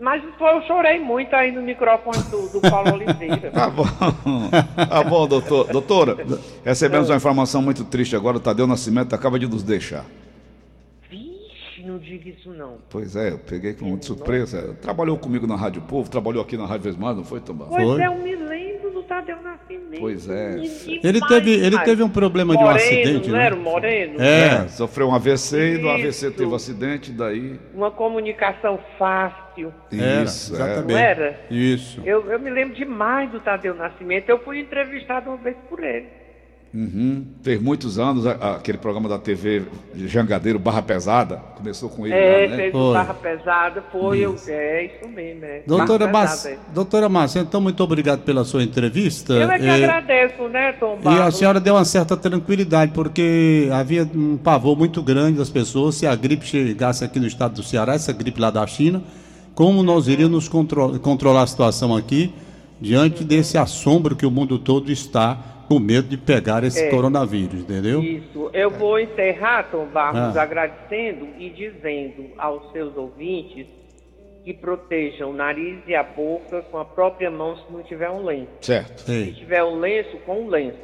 Mas 0.00 0.22
eu 0.22 0.62
chorei 0.66 0.98
muito 1.00 1.34
aí 1.34 1.50
no 1.52 1.62
microfone 1.62 2.18
do, 2.30 2.48
do 2.48 2.60
Paulo 2.70 2.94
Oliveira. 2.94 3.50
Tá 3.54 3.70
bom. 3.70 3.84
Tá 4.88 5.02
bom, 5.04 5.26
doutor. 5.26 5.66
Doutora, 5.68 6.16
recebemos 6.64 7.08
uma 7.10 7.16
informação 7.16 7.62
muito 7.62 7.84
triste 7.84 8.14
agora. 8.14 8.36
O 8.36 8.40
Tadeu 8.40 8.66
Nascimento 8.66 9.14
acaba 9.14 9.38
de 9.38 9.46
nos 9.48 9.62
deixar. 9.62 10.04
Vixe, 11.10 11.82
não 11.84 11.98
diga 11.98 12.28
isso 12.30 12.50
não. 12.52 12.78
Pois 12.90 13.14
é, 13.16 13.30
eu 13.30 13.38
peguei 13.38 13.72
com 13.74 13.96
de 13.96 14.04
surpresa. 14.04 14.76
Trabalhou 14.82 15.16
comigo 15.16 15.46
na 15.46 15.56
Rádio 15.56 15.82
Povo, 15.82 16.10
trabalhou 16.10 16.42
aqui 16.42 16.56
na 16.56 16.66
Rádio 16.66 16.82
Vesmar, 16.84 17.14
não 17.14 17.24
foi, 17.24 17.40
Tomás? 17.40 17.70
Pois 17.70 17.84
Foi. 17.88 18.02
é, 18.02 18.06
eu 18.06 18.14
me 18.16 18.34
do 19.24 19.26
Tadeu 19.26 19.42
Nascimento. 19.42 20.00
Pois 20.00 20.28
é. 20.28 20.56
Ele 21.02 21.20
teve, 21.26 21.50
ele 21.52 21.78
teve 21.80 22.02
um 22.02 22.08
problema 22.08 22.54
de 22.54 22.62
um 22.62 22.66
Moreno, 22.66 22.84
acidente, 22.84 23.28
não 23.28 23.38
né? 23.38 23.46
era 23.46 23.54
o 23.54 23.58
Moreno? 23.58 24.22
É. 24.22 24.68
Sofreu 24.68 25.08
um 25.08 25.14
AVC 25.14 25.74
e 25.74 25.78
do 25.78 25.88
AVC 25.88 26.30
teve 26.30 26.46
um 26.46 26.54
acidente, 26.54 27.10
daí. 27.10 27.58
Uma 27.74 27.90
comunicação 27.90 28.78
fácil. 28.98 29.72
Era, 29.92 30.22
Isso, 30.24 30.52
é. 30.52 30.56
exatamente. 30.56 30.92
Não 30.92 30.98
era? 30.98 31.40
Isso. 31.50 32.02
Eu, 32.04 32.30
eu 32.30 32.38
me 32.38 32.50
lembro 32.50 32.74
demais 32.74 33.30
do 33.30 33.40
Tadeu 33.40 33.74
Nascimento. 33.74 34.28
Eu 34.28 34.38
fui 34.44 34.60
entrevistado 34.60 35.30
uma 35.30 35.38
vez 35.38 35.56
por 35.68 35.82
ele. 35.82 36.23
Uhum. 36.74 37.24
Fez 37.40 37.62
muitos 37.62 38.00
anos 38.00 38.26
aquele 38.26 38.78
programa 38.78 39.08
da 39.08 39.16
TV 39.16 39.62
de 39.94 40.08
Jangadeiro 40.08 40.58
Barra 40.58 40.82
Pesada. 40.82 41.36
Começou 41.56 41.88
com 41.88 42.04
ele 42.04 42.14
É, 42.16 42.48
lá, 42.50 42.56
né? 42.56 42.70
o 42.74 42.92
Barra 42.92 43.14
Pesada, 43.14 43.80
foi, 43.92 44.18
eu, 44.18 44.34
é 44.48 44.86
isso 44.86 45.08
mesmo. 45.08 45.44
É. 45.44 45.62
Doutora, 45.64 46.08
Mas, 46.10 46.42
Pesada, 46.42 46.60
doutora 46.74 47.08
Márcia, 47.08 47.40
então 47.40 47.60
muito 47.60 47.80
obrigado 47.84 48.22
pela 48.22 48.44
sua 48.44 48.64
entrevista. 48.64 49.34
é. 49.34 49.44
Eu 49.44 49.50
é 49.52 49.58
que 49.60 49.64
É, 49.66 49.74
agradeço, 49.84 50.48
né, 50.48 50.72
Tom 50.72 50.98
E 51.04 51.08
a 51.20 51.30
senhora 51.30 51.60
deu 51.60 51.74
uma 51.74 51.84
certa 51.84 52.16
tranquilidade, 52.16 52.90
porque 52.92 53.68
havia 53.72 54.02
um 54.12 54.36
pavor 54.36 54.76
muito 54.76 55.00
grande 55.00 55.38
das 55.38 55.48
pessoas 55.50 55.94
se 55.94 56.08
a 56.08 56.14
gripe 56.16 56.44
chegasse 56.44 57.04
aqui 57.04 57.20
no 57.20 57.26
estado 57.28 57.54
do 57.54 57.62
Ceará, 57.62 57.94
essa 57.94 58.12
gripe 58.12 58.40
lá 58.40 58.50
da 58.50 58.66
China, 58.66 59.00
como 59.54 59.80
nós 59.84 60.08
iríamos 60.08 60.48
contro- 60.48 60.98
controlar 60.98 61.42
a 61.42 61.46
situação 61.46 61.94
aqui 61.94 62.34
diante 62.80 63.22
desse 63.22 63.56
assombro 63.56 64.16
que 64.16 64.26
o 64.26 64.30
mundo 64.30 64.58
todo 64.58 64.90
está 64.90 65.38
com 65.68 65.78
medo 65.78 66.08
de 66.08 66.16
pegar 66.16 66.62
esse 66.64 66.84
É. 66.84 66.90
coronavírus, 66.90 67.60
entendeu? 67.60 68.02
Isso. 68.02 68.50
Eu 68.52 68.70
vou 68.70 68.98
encerrar, 68.98 69.64
Tom 69.70 69.86
Barros, 69.86 70.36
Ah. 70.36 70.42
agradecendo 70.42 71.28
e 71.38 71.50
dizendo 71.50 72.26
aos 72.38 72.70
seus 72.72 72.96
ouvintes 72.96 73.66
que 74.44 74.52
protejam 74.52 75.30
o 75.30 75.32
nariz 75.32 75.78
e 75.86 75.94
a 75.94 76.02
boca 76.02 76.60
com 76.70 76.78
a 76.78 76.84
própria 76.84 77.30
mão 77.30 77.56
se 77.56 77.62
não 77.72 77.82
tiver 77.82 78.10
um 78.10 78.22
lenço. 78.24 78.48
Certo. 78.60 78.98
Se 79.00 79.06
Sei, 79.06 79.32
tiver 79.32 79.64
um 79.64 79.78
lenço, 79.80 80.16
com 80.26 80.42
um 80.42 80.48
lenço. 80.48 80.78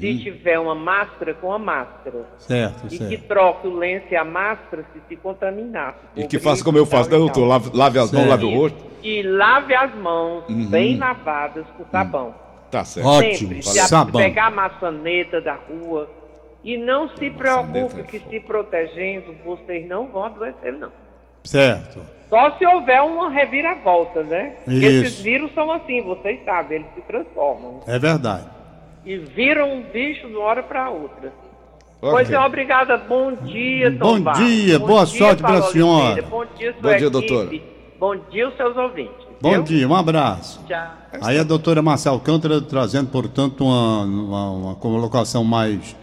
Se 0.00 0.18
tiver 0.18 0.58
uma 0.58 0.74
máscara, 0.74 1.34
com 1.34 1.52
a 1.52 1.58
máscara. 1.58 2.24
certo, 2.38 2.86
E 2.86 2.88
que 2.90 2.96
certo. 2.96 3.22
troque 3.28 3.66
o 3.68 3.74
lenço 3.76 4.06
e 4.10 4.16
a 4.16 4.24
máscara 4.24 4.82
se 4.94 5.00
se 5.08 5.16
contaminar. 5.16 5.98
se 6.14 6.22
E 6.22 6.26
que 6.26 6.38
faça 6.38 6.64
como 6.64 6.78
eu 6.78 6.84
e 6.84 6.86
faço, 6.86 7.10
né, 7.10 7.16
e 7.16 7.18
doutor? 7.18 7.44
Lave, 7.46 7.70
lave 7.74 7.98
as 7.98 8.10
mãos, 8.10 8.24
Certo. 8.24 8.30
lave 8.30 8.44
o 8.46 8.58
rosto. 8.58 8.78
E 9.02 9.22
lave 9.22 9.74
as 9.74 9.94
mãos 9.96 10.44
Uhum. 10.48 10.66
bem 10.70 10.96
lavadas 10.96 11.66
com 11.76 11.84
sabão. 11.90 12.34
Tá 12.74 12.84
certo. 12.84 13.06
Ótimo, 13.08 13.36
Sempre. 13.50 13.62
Se 13.62 13.78
a- 13.78 13.84
sabão. 13.86 14.20
pegar 14.20 14.46
a 14.46 14.50
maçaneta 14.50 15.40
da 15.40 15.54
rua. 15.54 16.10
E 16.64 16.76
não 16.76 17.08
se 17.10 17.30
preocupe 17.30 18.00
é 18.00 18.02
que 18.02 18.18
se 18.18 18.40
protegendo, 18.40 19.32
vocês 19.44 19.86
não 19.86 20.08
vão 20.08 20.24
adoecer, 20.24 20.72
não. 20.72 20.90
Certo. 21.44 22.00
Só 22.28 22.50
se 22.58 22.66
houver 22.66 23.00
uma 23.02 23.30
reviravolta, 23.30 24.24
né? 24.24 24.56
Isso. 24.66 24.86
Esses 24.86 25.20
vírus 25.20 25.52
são 25.54 25.70
assim, 25.70 26.02
vocês 26.02 26.42
sabem, 26.44 26.78
eles 26.78 26.88
se 26.96 27.00
transformam. 27.02 27.80
É 27.86 27.96
verdade. 27.96 28.46
E 29.04 29.18
viram 29.18 29.72
um 29.72 29.82
bicho 29.82 30.26
de 30.26 30.34
uma 30.34 30.44
hora 30.46 30.62
para 30.64 30.90
outra. 30.90 31.32
Ok. 32.02 32.10
Pois 32.10 32.28
é, 32.30 32.38
obrigada. 32.40 32.96
Bom 32.96 33.32
dia, 33.34 33.92
Tom 33.92 33.98
Bom 34.16 34.20
Barros. 34.20 34.44
dia, 34.48 34.78
boa 34.80 35.06
sorte 35.06 35.42
pra 35.42 35.52
Paulo 35.60 35.64
senhora. 35.72 36.22
Bom 36.22 36.44
dia, 36.56 36.72
sua 36.72 36.80
Bom 36.82 36.88
dia, 36.88 37.06
equipe. 37.06 37.10
doutora. 37.10 37.50
Bom 38.00 38.16
dia, 38.30 38.48
os 38.48 38.56
seus 38.56 38.76
ouvintes. 38.76 39.24
Bom 39.40 39.50
viu? 39.52 39.62
dia, 39.62 39.88
um 39.88 39.94
abraço. 39.94 40.60
Tchau. 40.66 40.92
Aí 41.20 41.38
a 41.38 41.42
doutora 41.42 41.80
Marcia 41.82 42.10
Alcântara 42.10 42.60
trazendo, 42.60 43.08
portanto, 43.10 43.64
uma, 43.64 44.02
uma, 44.02 44.50
uma 44.50 44.74
colocação 44.74 45.44
mais 45.44 45.94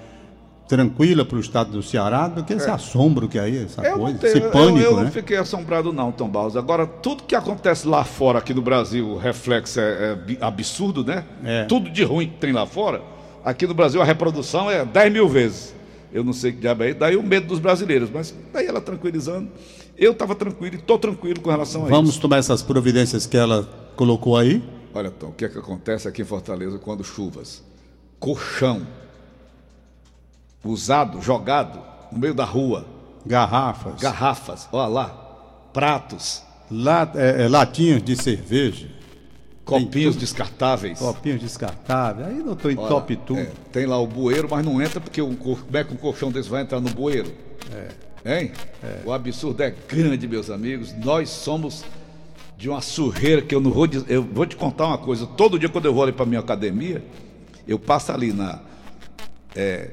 tranquila 0.68 1.26
para 1.26 1.38
o 1.38 1.42
estado 1.42 1.72
do 1.72 1.84
Ceará 1.84 2.30
do 2.30 2.46
que 2.46 2.54
esse 2.54 2.70
assombro 2.70 3.28
que 3.28 3.38
é 3.38 3.42
aí, 3.42 3.66
essa 3.66 3.82
Eu 3.82 4.00
coisa, 4.00 4.18
tenho, 4.20 4.32
esse 4.38 4.42
eu- 4.46 4.52
pânico, 4.52 4.80
eu, 4.80 4.96
né? 4.98 5.04
não 5.04 5.12
fiquei 5.12 5.36
assombrado 5.36 5.92
não, 5.92 6.14
Tom 6.14 6.30
Barros. 6.30 6.56
Agora, 6.56 6.88
tudo 6.88 7.24
que 7.24 7.36
acontece 7.36 7.86
lá 7.88 8.06
fora, 8.06 8.40
aqui 8.40 8.54
no 8.54 8.62
Brasil, 8.62 9.06
o 9.06 9.18
reflexo 9.18 9.82
é, 9.82 9.84
é 10.30 10.38
absurdo, 10.40 11.04
né? 11.04 11.26
É. 11.44 11.66
Tudo 11.66 11.90
de 11.90 12.04
ruim 12.06 12.28
que 12.30 12.38
tem 12.38 12.54
lá 12.54 12.66
fora. 12.66 13.02
Aqui 13.44 13.68
no 13.68 13.74
Brasil 13.74 14.02
a 14.02 14.06
reprodução 14.06 14.72
é 14.72 14.86
10 14.86 15.12
mil 15.12 15.28
vezes. 15.28 15.76
Eu 16.14 16.24
não 16.24 16.32
sei 16.34 16.52
que 16.54 16.60
diabo 16.60 16.84
é. 16.84 16.94
Daí 16.94 17.18
o 17.18 17.24
medo 17.24 17.48
dos 17.48 17.60
brasileiros. 17.60 18.10
Mas 18.10 18.34
daí 18.54 18.68
ela 18.68 18.80
tranquilizando. 18.80 19.50
Eu 20.02 20.14
estava 20.14 20.34
tranquilo 20.34 20.76
e 20.76 20.80
estou 20.80 20.98
tranquilo 20.98 21.40
com 21.42 21.52
relação 21.52 21.86
a 21.86 21.88
Vamos 21.90 22.12
isso. 22.12 22.22
tomar 22.22 22.38
essas 22.38 22.64
providências 22.64 23.28
que 23.28 23.38
ela 23.38 23.64
colocou 23.96 24.36
aí? 24.36 24.64
Olha, 24.96 25.12
Tom, 25.12 25.28
o 25.28 25.32
que 25.32 25.46
é 25.46 25.50
que 25.50 25.60
acontece 25.60 26.08
aqui 26.08 26.24
em 26.24 26.26
Fortaleza 26.26 26.80
quando 26.80 27.04
chuvas? 27.04 27.64
Colchão 28.20 28.86
usado, 30.64 31.22
jogado 31.22 31.80
no 32.12 32.18
meio 32.20 32.34
da 32.34 32.44
rua. 32.46 32.86
Garrafas, 33.26 34.02
Garrafas, 34.02 34.68
olha 34.72 34.88
lá. 34.88 35.18
Pratos, 35.72 36.42
la- 36.70 37.10
é, 37.16 37.44
é, 37.44 37.48
latinhas 37.48 38.02
de 38.04 38.16
cerveja, 38.16 38.88
copinhos 39.64 40.16
descartáveis. 40.16 40.98
copinhos 41.00 41.40
descartáveis. 41.40 42.28
Aí, 42.28 42.42
doutor, 42.44 42.72
entope 42.72 43.16
tudo. 43.16 43.40
é, 43.40 43.52
tem 43.72 43.86
lá 43.86 44.00
o 44.00 44.08
bueiro, 44.08 44.48
mas 44.50 44.66
não 44.66 44.82
entra 44.82 45.00
porque 45.00 45.22
o, 45.22 45.36
cor- 45.38 45.60
como 45.64 45.78
é 45.78 45.84
que 45.84 45.94
um 45.94 45.98
colchão 45.98 46.32
desse 46.32 46.50
vai 46.50 46.64
entrar 46.64 46.82
no 46.82 46.90
bueiro? 46.90 47.32
Hein? 48.26 48.52
É. 48.84 49.02
O 49.06 49.12
absurdo 49.12 49.62
é 49.64 49.72
grande, 49.88 50.28
meus 50.28 50.50
amigos. 50.50 50.94
Nós 50.94 51.30
somos 51.30 51.84
de 52.58 52.70
uma 52.70 52.82
surreira 52.82 53.42
que 53.42 53.54
eu 53.54 53.60
não 53.60 53.72
vou 53.72 53.88
dizer. 53.88 54.06
Eu 54.10 54.24
vou 54.24 54.46
te 54.46 54.56
contar 54.56 54.88
uma 54.88 54.98
coisa. 54.98 55.26
Todo 55.26 55.58
dia, 55.58 55.70
quando 55.70 55.86
eu 55.86 55.94
vou 55.94 56.04
ali 56.04 56.12
para 56.12 56.26
minha 56.26 56.40
academia, 56.40 57.04
eu 57.68 57.80
passo 57.80 58.12
ali 58.12 58.32
na 58.32 58.60
é, 59.56 59.92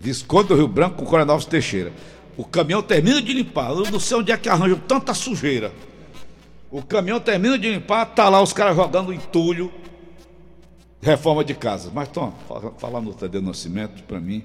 Visconde 0.00 0.48
do 0.48 0.56
Rio 0.56 0.66
Branco 0.66 0.96
com 0.96 1.04
Coronel 1.04 1.38
Teixeira. 1.40 1.92
O 2.36 2.44
caminhão 2.44 2.82
termina 2.82 3.22
de 3.22 3.32
limpar. 3.32 3.70
Eu 3.70 3.90
não 3.90 4.00
sei 4.00 4.16
onde 4.16 4.32
é 4.32 4.36
que 4.36 4.48
arranjam 4.48 4.78
tanta 4.78 5.14
sujeira. 5.14 5.72
O 6.72 6.82
caminhão 6.82 7.20
termina 7.20 7.58
de 7.58 7.70
limpar, 7.70 8.06
tá 8.06 8.28
lá 8.28 8.42
os 8.42 8.52
caras 8.52 8.74
jogando 8.74 9.12
entulho, 9.12 9.70
reforma 11.02 11.44
de 11.44 11.54
casa. 11.54 11.90
Mas, 11.94 12.08
Tom, 12.08 12.32
falar 12.78 13.00
no 13.02 13.12
Tadeu 13.12 13.42
Nascimento, 13.42 14.02
para 14.04 14.18
mim, 14.18 14.42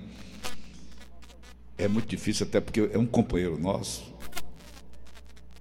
é 1.78 1.88
muito 1.88 2.08
difícil, 2.08 2.46
até 2.48 2.60
porque 2.60 2.90
é 2.92 2.98
um 2.98 3.06
companheiro 3.06 3.60
nosso. 3.60 4.04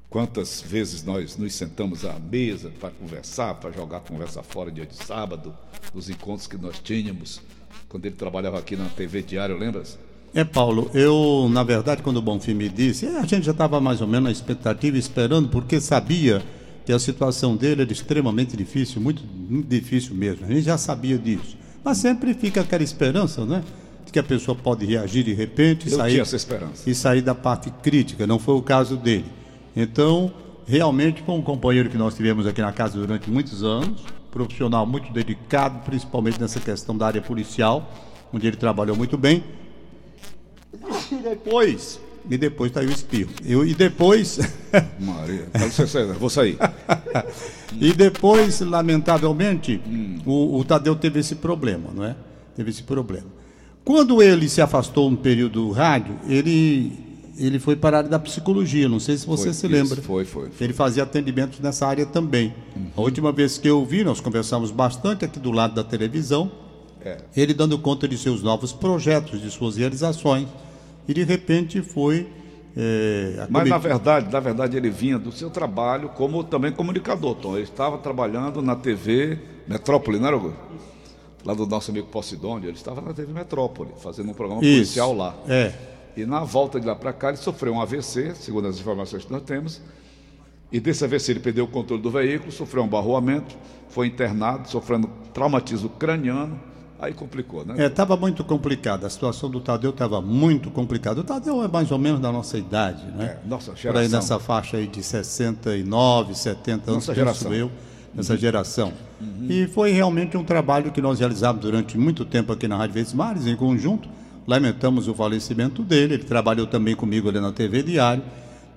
Quantas 0.09 0.63
vezes 0.63 1.03
nós 1.03 1.37
nos 1.37 1.55
sentamos 1.55 2.05
à 2.05 2.19
mesa 2.19 2.73
para 2.81 2.91
conversar, 2.91 3.55
para 3.55 3.71
jogar 3.71 4.01
conversa 4.01 4.43
fora 4.43 4.71
dia 4.71 4.87
de 4.87 4.95
sábado, 4.95 5.55
os 5.93 6.09
encontros 6.09 6.47
que 6.47 6.57
nós 6.57 6.79
tínhamos, 6.79 7.43
quando 7.89 8.07
ele 8.07 8.15
trabalhava 8.15 8.59
aqui 8.59 8.77
na 8.77 8.89
TV 8.89 9.23
Diário, 9.23 9.59
lembra-se? 9.59 9.99
É, 10.33 10.45
Paulo, 10.45 10.91
eu, 10.95 11.49
na 11.51 11.63
verdade, 11.63 12.03
quando 12.03 12.19
o 12.19 12.23
Bonfim 12.23 12.55
me 12.55 12.69
disse, 12.69 13.07
a 13.07 13.25
gente 13.25 13.45
já 13.45 13.53
estava 13.53 13.81
mais 13.81 14.01
ou 14.01 14.07
menos 14.07 14.25
na 14.25 14.31
expectativa, 14.31 14.97
esperando, 14.97 15.49
porque 15.49 15.81
sabia 15.81 16.43
que 16.85 16.93
a 16.93 16.99
situação 16.99 17.57
dele 17.57 17.83
era 17.83 17.93
extremamente 17.93 18.57
difícil, 18.57 19.01
muito, 19.01 19.23
muito 19.25 19.67
difícil 19.67 20.15
mesmo. 20.15 20.47
A 20.47 20.49
gente 20.49 20.63
já 20.63 20.79
sabia 20.79 21.19
disso. 21.19 21.57
Mas 21.83 21.99
sempre 21.99 22.33
fica 22.35 22.61
aquela 22.61 22.83
esperança, 22.83 23.45
né? 23.45 23.63
Que 24.13 24.19
a 24.19 24.23
pessoa 24.23 24.57
pode 24.57 24.87
reagir 24.87 25.25
de 25.25 25.35
repente 25.35 25.91
eu 25.91 25.97
sair, 25.99 26.23
e 26.87 26.95
sair 26.95 27.21
da 27.21 27.35
parte 27.35 27.71
crítica. 27.83 28.27
Não 28.27 28.39
foi 28.39 28.55
o 28.55 28.63
caso 28.63 28.97
dele. 28.97 29.27
Então, 29.75 30.33
realmente 30.67 31.23
foi 31.23 31.35
um 31.35 31.43
companheiro 31.43 31.91
que 31.91 31.99
nós 31.99 32.15
tivemos 32.15 32.47
aqui 32.47 32.63
na 32.63 32.73
casa 32.73 32.99
durante 32.99 33.31
muitos 33.31 33.63
anos, 33.63 34.03
profissional 34.31 34.87
muito 34.87 35.13
dedicado, 35.13 35.81
principalmente 35.85 36.41
nessa 36.41 36.61
questão 36.61 36.97
da 36.97 37.07
área 37.07 37.21
policial, 37.21 37.93
onde 38.33 38.47
ele 38.47 38.57
trabalhou 38.57 38.97
muito 38.97 39.19
bem. 39.19 39.45
E 41.13 41.17
depois 41.17 42.01
e 42.29 42.37
depois 42.37 42.73
tá 42.73 42.81
aí 42.81 42.87
o 42.87 42.91
espirro. 42.91 43.31
Eu, 43.45 43.65
e 43.65 43.75
depois. 43.75 44.39
Maria, 44.99 45.49
vou 46.19 46.29
sair. 46.29 46.59
e 47.81 47.93
depois, 47.93 48.61
lamentavelmente, 48.61 49.81
hum. 49.87 50.19
o, 50.27 50.59
o, 50.59 50.65
Tadeu 50.65 50.97
teve 50.97 51.21
esse 51.21 51.37
problema, 51.37 51.91
não 51.95 52.05
é? 52.05 52.17
Teve 52.55 52.71
esse 52.71 52.83
problema. 52.83 53.27
Quando 53.87 54.21
ele 54.21 54.49
se 54.49 54.61
afastou 54.61 55.09
um 55.09 55.15
período 55.15 55.63
do 55.63 55.71
rádio, 55.71 56.17
ele, 56.29 56.93
ele 57.39 57.61
foi 57.61 57.77
para 57.77 57.97
a 57.97 57.99
área 57.99 58.11
da 58.11 58.19
psicologia. 58.19 58.89
Não 58.89 58.99
sei 58.99 59.17
se 59.17 59.25
você 59.25 59.45
foi, 59.45 59.53
se 59.53 59.69
lembra. 59.69 59.95
Isso, 59.95 60.03
foi, 60.03 60.25
foi, 60.25 60.51
foi, 60.51 60.67
Ele 60.67 60.73
fazia 60.73 61.05
atendimentos 61.05 61.61
nessa 61.61 61.87
área 61.87 62.05
também. 62.05 62.53
Uhum. 62.75 62.91
A 62.97 63.01
última 63.01 63.31
vez 63.31 63.59
que 63.59 63.69
eu 63.69 63.85
vi, 63.85 64.03
nós 64.03 64.21
conversamos 64.21 64.73
bastante 64.73 65.25
aqui 65.25 65.39
do 65.39 65.53
lado 65.53 65.73
da 65.73 65.85
televisão. 65.85 66.51
É. 67.01 67.19
Ele 67.37 67.55
dando 67.55 67.79
conta 67.79 68.09
de 68.09 68.19
seus 68.19 68.43
novos 68.43 68.73
projetos, 68.73 69.41
de 69.41 69.49
suas 69.53 69.77
realizações 69.77 70.49
e 71.07 71.15
de 71.15 71.23
repente 71.23 71.81
foi. 71.81 72.27
É, 72.77 73.47
Mas 73.49 73.69
na 73.69 73.79
verdade, 73.79 74.33
na 74.33 74.41
verdade 74.41 74.77
ele 74.77 74.91
vinha 74.91 75.17
do 75.17 75.31
seu 75.31 75.49
trabalho 75.49 76.09
como 76.09 76.43
também 76.43 76.73
comunicador, 76.73 77.37
Tom. 77.37 77.55
Ele 77.55 77.63
estava 77.63 77.99
trabalhando 77.99 78.61
na 78.61 78.75
TV 78.75 79.39
Metrópole, 79.69 80.19
não 80.19 80.27
era, 80.27 80.37
Hugo? 80.37 80.53
Lá 81.47 81.55
do 81.55 81.67
nosso 81.67 81.91
amigo 81.91 82.09
Posidônio, 82.09 82.69
ele 82.69 82.77
estava 82.77 83.01
na 83.01 83.15
TV 83.15 83.33
Metrópole, 83.33 83.91
fazendo 84.03 84.31
um 84.31 84.35
programa 84.35 84.61
Isso. 84.63 84.75
policial 84.75 85.15
lá. 85.15 85.35
É. 85.49 85.73
E 86.17 86.27
na 86.27 86.41
volta 86.41 86.81
de 86.81 86.87
lá 86.87 86.95
para 86.95 87.13
cá, 87.13 87.29
ele 87.29 87.37
sofreu 87.37 87.73
um 87.75 87.81
AVC, 87.81 88.35
segundo 88.35 88.67
as 88.67 88.79
informações 88.79 89.25
que 89.25 89.33
nós 89.33 89.43
temos. 89.43 89.81
E 90.73 90.81
desse 90.81 91.05
AVC 91.05 91.33
ele 91.33 91.41
perdeu 91.41 91.65
o 91.65 91.69
controle 91.69 92.03
do 92.03 92.11
veículo, 92.11 92.51
sofreu 92.51 92.83
um 92.83 92.89
barroamento, 92.89 93.57
foi 93.89 94.09
internado, 94.09 94.69
sofrendo 94.69 95.09
traumatismo 95.33 95.89
craniano 95.89 96.59
Aí 96.99 97.13
complicou, 97.13 97.65
né? 97.65 97.75
É, 97.77 97.87
estava 97.87 98.17
muito 98.17 98.43
complicada. 98.43 99.07
A 99.07 99.11
situação 99.11 99.51
do 99.51 99.61
Tadeu 99.61 99.91
estava 99.91 100.21
muito 100.23 100.71
complicada. 100.71 101.21
O 101.21 101.25
Tadeu 101.25 101.63
é 101.63 101.69
mais 101.69 101.91
ou 101.91 101.99
menos 101.99 102.21
da 102.21 102.33
nossa 102.33 102.57
idade, 102.57 103.05
né? 103.13 103.39
É, 103.45 103.49
nossa 103.49 103.77
geração. 103.77 103.93
Por 103.93 103.99
aí 103.99 104.09
nessa 104.09 104.39
faixa 104.39 104.79
aí 104.79 104.87
de 104.87 105.03
69, 105.03 106.35
70 106.35 106.91
anos, 106.91 107.07
nossa 107.07 107.15
geração. 107.15 107.53
eu, 107.53 107.71
nessa 108.17 108.33
uhum. 108.33 108.39
geração. 108.39 108.93
Uhum. 109.21 109.47
E 109.49 109.67
foi 109.69 109.93
realmente 109.93 110.37
um 110.37 110.43
trabalho 110.43 110.91
que 110.91 111.03
nós 111.03 111.21
realizamos 111.21 111.61
durante 111.61 111.99
muito 111.99 112.25
tempo 112.25 112.53
aqui 112.53 112.67
na 112.67 112.77
Rádio 112.77 112.95
Verdes 112.95 113.13
Mares, 113.13 113.47
em 113.47 113.55
conjunto. 113.55 114.09
Lamentamos 114.47 115.07
o 115.07 115.15
falecimento 115.15 115.83
dele. 115.83 116.15
Ele 116.15 116.25
trabalhou 116.25 116.67
também 116.67 116.97
comigo 116.97 117.29
ali 117.29 117.41
na 117.41 117.53
TV 117.53 117.83
Diário. 117.83 118.23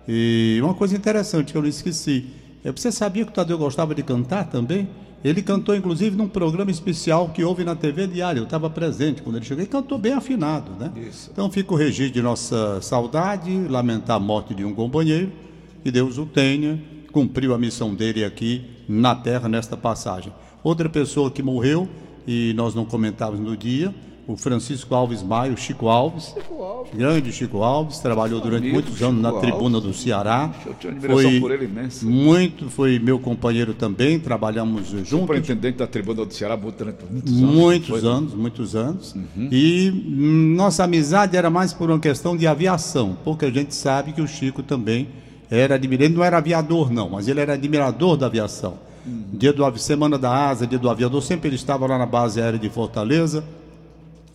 E 0.08 0.60
uma 0.62 0.74
coisa 0.74 0.96
interessante 0.96 1.52
que 1.52 1.58
eu 1.58 1.62
não 1.62 1.70
esqueci. 1.70 2.26
É, 2.64 2.72
você 2.72 2.92
sabia 2.92 3.24
que 3.24 3.32
o 3.32 3.34
Tadeu 3.34 3.58
gostava 3.58 3.96
de 3.96 4.04
cantar 4.04 4.46
também? 4.46 4.90
Ele 5.24 5.42
cantou, 5.42 5.76
inclusive, 5.76 6.16
num 6.16 6.28
programa 6.28 6.72
especial 6.72 7.30
que 7.30 7.44
houve 7.44 7.64
na 7.64 7.76
TV 7.76 8.08
Diário. 8.08 8.40
Eu 8.40 8.44
estava 8.46 8.70
presente 8.70 9.22
quando 9.22 9.36
ele 9.36 9.46
chegou 9.46 9.64
e 9.64 9.68
cantou 9.68 9.98
bem 9.98 10.14
afinado, 10.14 10.72
né? 10.80 10.92
Isso. 11.10 11.30
Então 11.32 11.52
fica 11.52 11.74
o 11.74 11.78
registro 11.78 12.14
de 12.14 12.22
nossa 12.22 12.82
saudade, 12.82 13.52
lamentar 13.68 14.16
a 14.16 14.20
morte 14.20 14.56
de 14.56 14.64
um 14.64 14.74
companheiro, 14.74 15.32
que 15.84 15.92
Deus 15.92 16.18
o 16.18 16.26
tenha, 16.26 16.82
cumpriu 17.12 17.54
a 17.54 17.58
missão 17.58 17.94
dele 17.94 18.24
aqui 18.24 18.79
na 18.90 19.14
Terra 19.14 19.48
nesta 19.48 19.78
passagem. 19.78 20.34
Outra 20.64 20.90
pessoa 20.90 21.30
que 21.30 21.44
morreu, 21.44 21.88
e 22.28 22.54
nós 22.56 22.74
não 22.74 22.84
comentávamos 22.84 23.40
no 23.40 23.56
dia, 23.56 23.94
o 24.28 24.36
Francisco 24.36 24.94
Alves 24.94 25.24
Maio, 25.24 25.58
Chico 25.58 25.88
Alves, 25.88 26.26
Chico 26.36 26.62
Alves. 26.62 26.94
grande 26.94 27.32
Chico 27.32 27.64
Alves, 27.64 27.98
trabalhou 28.00 28.40
durante 28.40 28.64
amigo, 28.64 28.76
muitos 28.76 29.02
anos 29.02 29.16
Chico 29.16 29.34
na 29.34 29.40
tribuna 29.40 29.78
Alves. 29.78 29.92
do 29.92 29.98
Ceará. 29.98 30.54
Eu 30.66 30.74
tinha 30.76 30.94
foi 31.02 31.40
por 31.40 31.52
ele 31.52 31.66
imensa. 31.66 32.06
Muito, 32.06 32.70
foi 32.70 33.00
meu 33.00 33.18
companheiro 33.18 33.74
também, 33.74 34.20
trabalhamos 34.20 34.88
juntos. 34.90 35.10
Superintendente 35.10 35.78
da 35.78 35.88
tribuna 35.88 36.26
do 36.26 36.34
Ceará 36.34 36.56
durante 36.56 37.06
muitos 37.10 37.32
anos. 37.32 37.56
Muitos 37.56 38.06
anos, 38.06 38.34
muitos 38.36 38.76
anos. 38.76 39.16
Uhum. 39.16 39.50
E 39.52 39.90
hum, 39.90 40.56
nossa 40.56 40.84
amizade 40.84 41.36
era 41.36 41.50
mais 41.50 41.74
por 41.74 41.90
uma 41.90 42.00
questão 42.00 42.38
de 42.38 42.46
aviação. 42.46 43.18
Pouca 43.24 43.52
gente 43.52 43.74
sabe 43.74 44.14
que 44.14 44.22
o 44.22 44.28
Chico 44.28 44.62
também 44.62 45.08
era 45.50 45.76
admirador, 45.76 46.06
ele 46.06 46.16
não 46.16 46.24
era 46.24 46.38
aviador 46.38 46.92
não, 46.92 47.10
mas 47.10 47.28
ele 47.28 47.40
era 47.40 47.54
admirador 47.54 48.16
da 48.16 48.28
aviação. 48.28 48.76
Uhum. 49.06 49.24
Dia 49.34 49.54
do 49.54 49.78
Semana 49.78 50.18
da 50.18 50.32
Asa, 50.32 50.68
dia 50.68 50.78
do 50.78 50.90
aviador, 50.90 51.22
sempre 51.22 51.50
ele 51.50 51.56
estava 51.56 51.88
lá 51.88 51.98
na 51.98 52.06
base 52.06 52.42
aérea 52.42 52.60
de 52.60 52.70
Fortaleza 52.70 53.44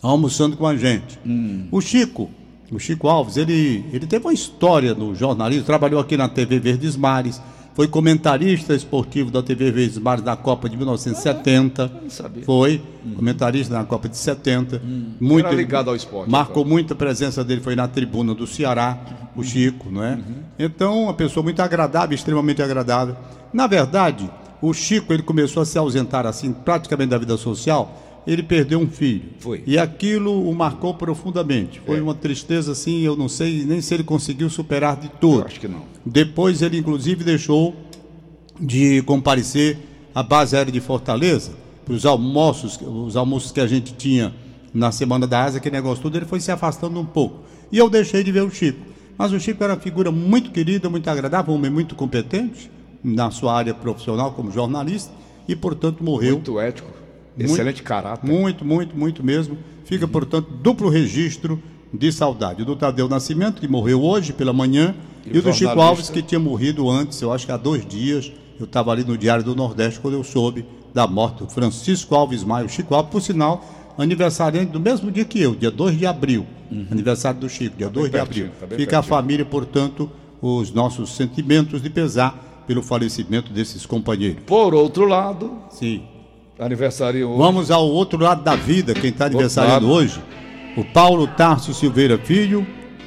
almoçando 0.01 0.55
com 0.55 0.67
a 0.67 0.75
gente. 0.75 1.19
Hum. 1.25 1.67
O 1.71 1.81
Chico, 1.81 2.29
o 2.71 2.79
Chico 2.79 3.07
Alves, 3.07 3.37
ele, 3.37 3.85
ele 3.91 4.05
teve 4.05 4.25
uma 4.25 4.33
história 4.33 4.93
no 4.93 5.15
jornalismo, 5.15 5.65
trabalhou 5.65 5.99
aqui 5.99 6.15
na 6.15 6.29
TV 6.29 6.59
Verdes 6.59 6.95
Mares, 6.95 7.41
foi 7.75 7.89
comentarista 7.89 8.73
esportivo 8.73 9.29
da 9.29 9.43
TV 9.43 9.69
Verdes 9.69 9.97
Mares 9.97 10.23
na 10.23 10.37
Copa 10.37 10.69
de 10.69 10.77
1970. 10.77 11.91
Ah, 11.93 12.29
foi 12.45 12.81
hum. 13.05 13.15
comentarista 13.15 13.73
na 13.73 13.83
Copa 13.83 14.07
de 14.07 14.15
70. 14.15 14.81
Hum. 14.83 15.11
Muito 15.19 15.45
Era 15.45 15.55
ligado 15.55 15.89
ao 15.89 15.95
esporte. 15.95 16.31
Marcou 16.31 16.63
então. 16.63 16.71
muita 16.71 16.95
presença 16.95 17.43
dele, 17.43 17.59
foi 17.59 17.75
na 17.75 17.85
tribuna 17.85 18.33
do 18.33 18.47
Ceará, 18.47 18.97
o 19.35 19.39
uhum. 19.39 19.43
Chico, 19.43 19.91
não 19.91 20.01
é? 20.01 20.13
Uhum. 20.13 20.35
Então, 20.57 21.03
uma 21.03 21.13
pessoa 21.13 21.43
muito 21.43 21.61
agradável, 21.61 22.15
extremamente 22.15 22.61
agradável. 22.61 23.17
Na 23.53 23.67
verdade, 23.67 24.31
o 24.61 24.73
Chico 24.73 25.11
ele 25.11 25.23
começou 25.23 25.61
a 25.61 25.65
se 25.65 25.77
ausentar 25.77 26.25
assim 26.25 26.53
praticamente 26.53 27.09
da 27.09 27.17
vida 27.17 27.35
social 27.35 28.04
ele 28.25 28.41
perdeu 28.41 28.79
um 28.79 28.87
filho. 28.87 29.23
Foi. 29.39 29.63
E 29.65 29.77
aquilo 29.77 30.49
o 30.49 30.53
marcou 30.55 30.93
profundamente. 30.93 31.79
Foi 31.85 31.99
é. 31.99 32.01
uma 32.01 32.13
tristeza 32.13 32.71
assim, 32.71 33.01
eu 33.01 33.15
não 33.15 33.29
sei 33.29 33.63
nem 33.65 33.81
se 33.81 33.93
ele 33.93 34.03
conseguiu 34.03 34.49
superar 34.49 34.95
de 34.95 35.09
tudo. 35.09 35.41
Eu 35.41 35.45
acho 35.45 35.59
que 35.59 35.67
não. 35.67 35.83
Depois 36.05 36.61
ele 36.61 36.77
inclusive 36.77 37.23
deixou 37.23 37.75
de 38.59 39.01
comparecer 39.03 39.77
à 40.13 40.23
base 40.23 40.55
aérea 40.55 40.71
de 40.71 40.79
Fortaleza 40.79 41.51
para 41.83 41.93
os 41.93 42.05
almoços, 42.05 42.79
os 42.81 43.15
almoços 43.15 43.51
que 43.51 43.59
a 43.59 43.67
gente 43.67 43.93
tinha 43.93 44.33
na 44.73 44.91
semana 44.91 45.27
da 45.27 45.43
asa, 45.43 45.59
que 45.59 45.69
negócio 45.69 46.01
tudo, 46.01 46.17
ele 46.17 46.25
foi 46.25 46.39
se 46.39 46.51
afastando 46.51 46.99
um 46.99 47.05
pouco. 47.05 47.41
E 47.71 47.77
eu 47.77 47.89
deixei 47.89 48.23
de 48.23 48.31
ver 48.31 48.41
o 48.41 48.49
Chico. 48.49 48.79
Mas 49.17 49.31
o 49.31 49.39
Chico 49.39 49.63
era 49.63 49.73
uma 49.73 49.79
figura 49.79 50.11
muito 50.11 50.51
querida, 50.51 50.89
muito 50.89 51.09
agradável, 51.09 51.53
um 51.53 51.57
homem 51.57 51.71
muito 51.71 51.95
competente 51.95 52.69
na 53.03 53.31
sua 53.31 53.55
área 53.55 53.73
profissional 53.73 54.33
como 54.33 54.51
jornalista 54.51 55.13
e, 55.47 55.55
portanto, 55.55 56.03
morreu. 56.03 56.33
Muito 56.33 56.59
ético 56.59 57.04
Excelente 57.37 57.83
caráter. 57.83 58.25
Muito, 58.27 58.63
muito, 58.63 58.95
muito 58.95 59.23
mesmo. 59.23 59.57
Fica, 59.83 60.05
uhum. 60.05 60.11
portanto, 60.11 60.49
duplo 60.61 60.89
registro 60.89 61.61
de 61.93 62.11
saudade. 62.11 62.61
O 62.61 62.65
do 62.65 62.75
Tadeu 62.75 63.07
Nascimento, 63.07 63.61
que 63.61 63.67
morreu 63.67 64.03
hoje 64.03 64.33
pela 64.33 64.53
manhã, 64.53 64.95
e, 65.25 65.35
e 65.35 65.39
o 65.39 65.41
do 65.41 65.53
Chico 65.53 65.79
Alves, 65.79 66.09
que 66.09 66.21
tinha 66.21 66.39
morrido 66.39 66.89
antes, 66.89 67.21
eu 67.21 67.31
acho 67.31 67.45
que 67.45 67.51
há 67.51 67.57
dois 67.57 67.85
dias. 67.85 68.31
Eu 68.59 68.65
estava 68.65 68.91
ali 68.91 69.03
no 69.03 69.17
Diário 69.17 69.43
do 69.43 69.55
Nordeste 69.55 69.99
quando 69.99 70.13
eu 70.13 70.23
soube 70.23 70.65
da 70.93 71.05
morte 71.05 71.39
do 71.43 71.49
Francisco 71.49 72.15
Alves 72.15 72.43
Maio. 72.43 72.69
Chico 72.69 72.95
Alves, 72.95 73.11
por 73.11 73.21
sinal, 73.21 73.93
aniversariante 73.97 74.71
do 74.71 74.79
mesmo 74.79 75.11
dia 75.11 75.25
que 75.25 75.41
eu, 75.41 75.53
dia 75.55 75.71
2 75.71 75.97
de 75.97 76.05
abril. 76.05 76.45
Uhum. 76.71 76.87
Aniversário 76.89 77.39
do 77.39 77.49
Chico, 77.49 77.75
dia 77.77 77.87
tá 77.87 77.93
2 77.93 78.11
de 78.11 78.17
abril. 78.17 78.45
Tá 78.47 78.67
Fica 78.67 78.77
pertinho. 78.77 78.99
a 78.99 79.03
família, 79.03 79.45
portanto, 79.45 80.09
os 80.41 80.71
nossos 80.71 81.15
sentimentos 81.15 81.81
de 81.81 81.89
pesar 81.89 82.63
pelo 82.65 82.81
falecimento 82.81 83.51
desses 83.51 83.85
companheiros. 83.85 84.43
Por 84.45 84.73
outro 84.73 85.05
lado, 85.05 85.51
sim 85.69 86.14
Aniversário 86.57 87.27
hoje. 87.27 87.37
Vamos 87.37 87.69
ao 87.69 87.85
outro 87.85 88.17
lado 88.23 88.41
da 88.41 88.55
vida, 88.55 88.93
quem 88.93 89.09
está 89.09 89.25
aniversariando 89.25 89.89
hoje. 89.91 90.21
O 90.77 90.85
Paulo 90.85 91.27
Tarso 91.27 91.73
Silveira 91.73 92.17
Filho, 92.17 92.65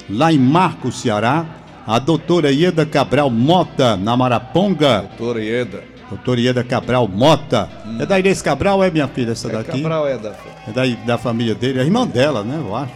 lá 0.09 0.33
em 0.33 0.39
Marcos, 0.39 1.01
Ceará. 1.01 1.47
A 1.87 1.99
doutora 1.99 2.53
Ieda 2.53 2.85
Cabral 2.85 3.31
Mota, 3.31 3.97
na 3.97 4.15
Maraponga. 4.15 5.07
Doutora 5.09 5.43
Ieda. 5.43 5.83
Doutora 6.11 6.39
Ieda 6.39 6.63
Cabral 6.63 7.09
Mota. 7.09 7.67
Hum. 7.87 7.97
É 7.99 8.05
da 8.05 8.21
Inês 8.21 8.43
Cabral, 8.43 8.85
é 8.85 8.91
minha 8.91 9.09
filha, 9.09 9.33
essa 9.33 9.49
é 9.49 9.53
daqui? 9.53 9.81
Cabral 9.81 10.07
é 10.07 10.19
da... 10.19 10.35
É 10.67 10.73
da, 10.73 11.05
da 11.07 11.19
família 11.19 11.55
dele, 11.55 11.79
é 11.81 11.83
irmã 11.83 12.07
dela, 12.07 12.43
né, 12.45 12.63
eu 12.63 12.77
acho. 12.77 12.93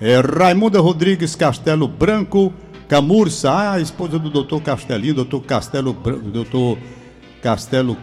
É. 0.00 0.12
é 0.14 0.20
Raimunda 0.20 0.80
Rodrigues 0.80 1.36
Castelo 1.36 1.86
Branco, 1.86 2.54
Camurça, 2.88 3.72
a 3.72 3.80
esposa 3.80 4.18
do 4.18 4.30
doutor 4.30 4.62
Castelinho, 4.62 5.14
doutor 5.14 5.42
Castelo, 5.42 5.92
doutor 5.92 6.78
Castelo 7.42 7.98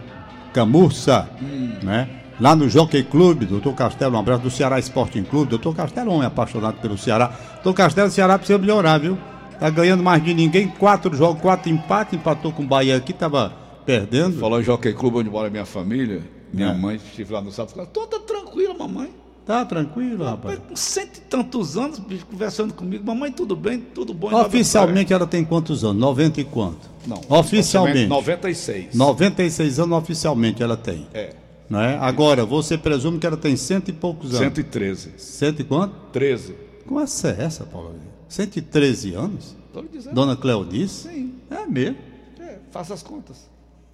Camurça, 0.52 1.28
hum. 1.42 1.72
né? 1.82 2.08
Lá 2.40 2.56
no 2.56 2.68
Jockey 2.68 3.02
Clube, 3.02 3.44
doutor 3.44 3.74
Castelo, 3.74 4.16
um 4.16 4.18
abraço 4.18 4.42
do 4.42 4.50
Ceará 4.50 4.78
Sporting 4.78 5.24
Clube. 5.24 5.50
Doutor 5.50 5.74
Castelo 5.74 6.08
é 6.08 6.12
um 6.12 6.16
homem 6.16 6.26
apaixonado 6.26 6.80
pelo 6.80 6.96
Ceará. 6.96 7.34
Doutor 7.62 7.74
Castelo, 7.74 8.08
o 8.08 8.10
Ceará 8.10 8.38
precisa 8.38 8.58
melhorar, 8.58 8.98
viu? 8.98 9.18
Tá 9.58 9.68
ganhando 9.68 10.02
mais 10.02 10.24
de 10.24 10.32
ninguém, 10.32 10.68
quatro 10.68 11.14
jogos, 11.14 11.42
quatro 11.42 11.70
empates, 11.70 12.14
empatou 12.14 12.50
com 12.50 12.62
o 12.62 12.66
Bahia 12.66 12.96
aqui, 12.96 13.12
tava 13.12 13.52
perdendo. 13.84 14.38
Falou 14.38 14.58
em 14.58 14.64
Jockey 14.64 14.94
Clube, 14.94 15.18
onde 15.18 15.28
mora 15.28 15.50
minha 15.50 15.66
família. 15.66 16.22
Minha 16.50 16.70
é. 16.70 16.74
mãe, 16.74 16.96
estive 16.96 17.32
lá 17.32 17.42
no 17.42 17.52
sábado, 17.52 17.74
falou, 17.74 17.86
toda 17.86 18.18
tranquila, 18.20 18.72
mamãe. 18.72 19.10
Tá 19.46 19.64
tranquilo, 19.64 20.24
rapaz. 20.24 20.58
Com 20.68 20.76
cento 20.76 21.16
e 21.16 21.20
tantos 21.22 21.76
anos, 21.76 21.98
bicho, 21.98 22.26
conversando 22.26 22.72
comigo. 22.74 23.04
Mamãe, 23.04 23.32
tudo 23.32 23.56
bem? 23.56 23.80
Tudo 23.80 24.14
bom? 24.14 24.32
Oficialmente 24.34 25.12
ela 25.12 25.26
tem 25.26 25.44
quantos 25.44 25.84
anos? 25.84 26.00
90 26.00 26.40
e 26.40 26.44
quanto? 26.44 26.88
Não. 27.06 27.20
Oficialmente. 27.28 28.06
96. 28.06 28.94
96 28.94 29.80
anos 29.80 29.98
oficialmente 29.98 30.62
ela 30.62 30.76
tem. 30.76 31.06
É. 31.12 31.34
Não 31.68 31.80
é? 31.80 31.96
Agora, 31.98 32.44
você 32.44 32.76
presume 32.76 33.18
que 33.18 33.26
ela 33.26 33.36
tem 33.36 33.56
cento 33.56 33.88
e 33.88 33.92
poucos 33.92 34.30
anos? 34.30 34.40
113. 34.40 35.12
Cento 35.16 35.60
e 35.60 35.64
quanto? 35.64 35.94
13. 36.12 36.54
Como 36.86 37.00
é 37.00 37.04
essa, 37.04 37.64
Paulo? 37.64 37.94
113 38.28 39.14
anos? 39.14 39.56
Estou 39.66 39.82
lhe 39.82 39.88
dizendo. 39.88 40.14
Dona 40.14 40.36
Cleodice? 40.36 41.08
Sim. 41.08 41.34
É 41.50 41.66
mesmo? 41.66 41.96
É, 42.40 42.58
faça 42.72 42.92
as 42.92 43.02
contas. 43.02 43.48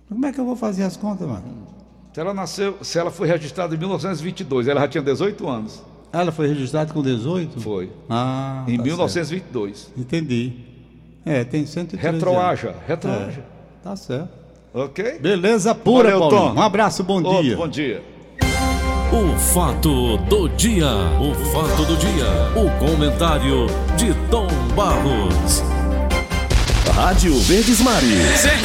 Como 0.09 0.25
é 0.25 0.33
que 0.33 0.41
eu 0.41 0.45
vou 0.45 0.57
fazer 0.57 0.85
as 0.85 0.97
contas, 0.97 1.29
mano? 1.29 1.45
Se 2.17 2.21
ela 2.21 2.33
nasceu, 2.33 2.79
se 2.81 2.99
ela 2.99 3.11
foi 3.11 3.29
registrada 3.29 3.75
em 3.75 3.79
1922, 3.79 4.69
ela 4.69 4.81
já 4.81 4.89
tinha 4.89 5.03
18 5.03 5.47
anos. 5.47 5.83
Ela 6.11 6.33
foi 6.33 6.49
registrada 6.49 6.91
com 6.91 7.03
18? 7.03 7.61
Foi. 7.61 7.91
Ah. 8.09 8.65
Em 8.67 8.79
tá 8.79 8.83
1922. 8.85 9.79
Certo. 9.79 10.01
Entendi. 10.01 10.53
É, 11.27 11.45
tem 11.45 11.67
113 11.67 12.15
Retroaja, 12.15 12.75
retroaja. 12.89 13.41
É, 13.41 13.85
tá 13.85 13.95
certo. 13.97 14.31
Ok? 14.73 15.19
Beleza 15.19 15.75
pura, 15.75 16.13
Valeu, 16.13 16.21
Paulinho. 16.21 16.55
Tom. 16.55 16.59
Um 16.59 16.63
abraço, 16.63 17.05
bom 17.05 17.23
Outro 17.23 17.43
dia. 17.43 17.57
Bom 17.59 17.69
dia. 17.69 18.03
O 19.13 19.39
fato 19.39 20.17
do 20.17 20.49
dia. 20.49 20.89
O 21.21 21.35
fato 21.53 21.85
do 21.85 21.97
dia. 21.99 22.25
O 22.57 22.79
comentário 22.79 23.67
de 23.99 24.15
Tom 24.31 24.49
Barros. 24.75 25.63
Rádio 26.95 27.39
Verdes 27.41 27.79
Mares. 27.83 28.65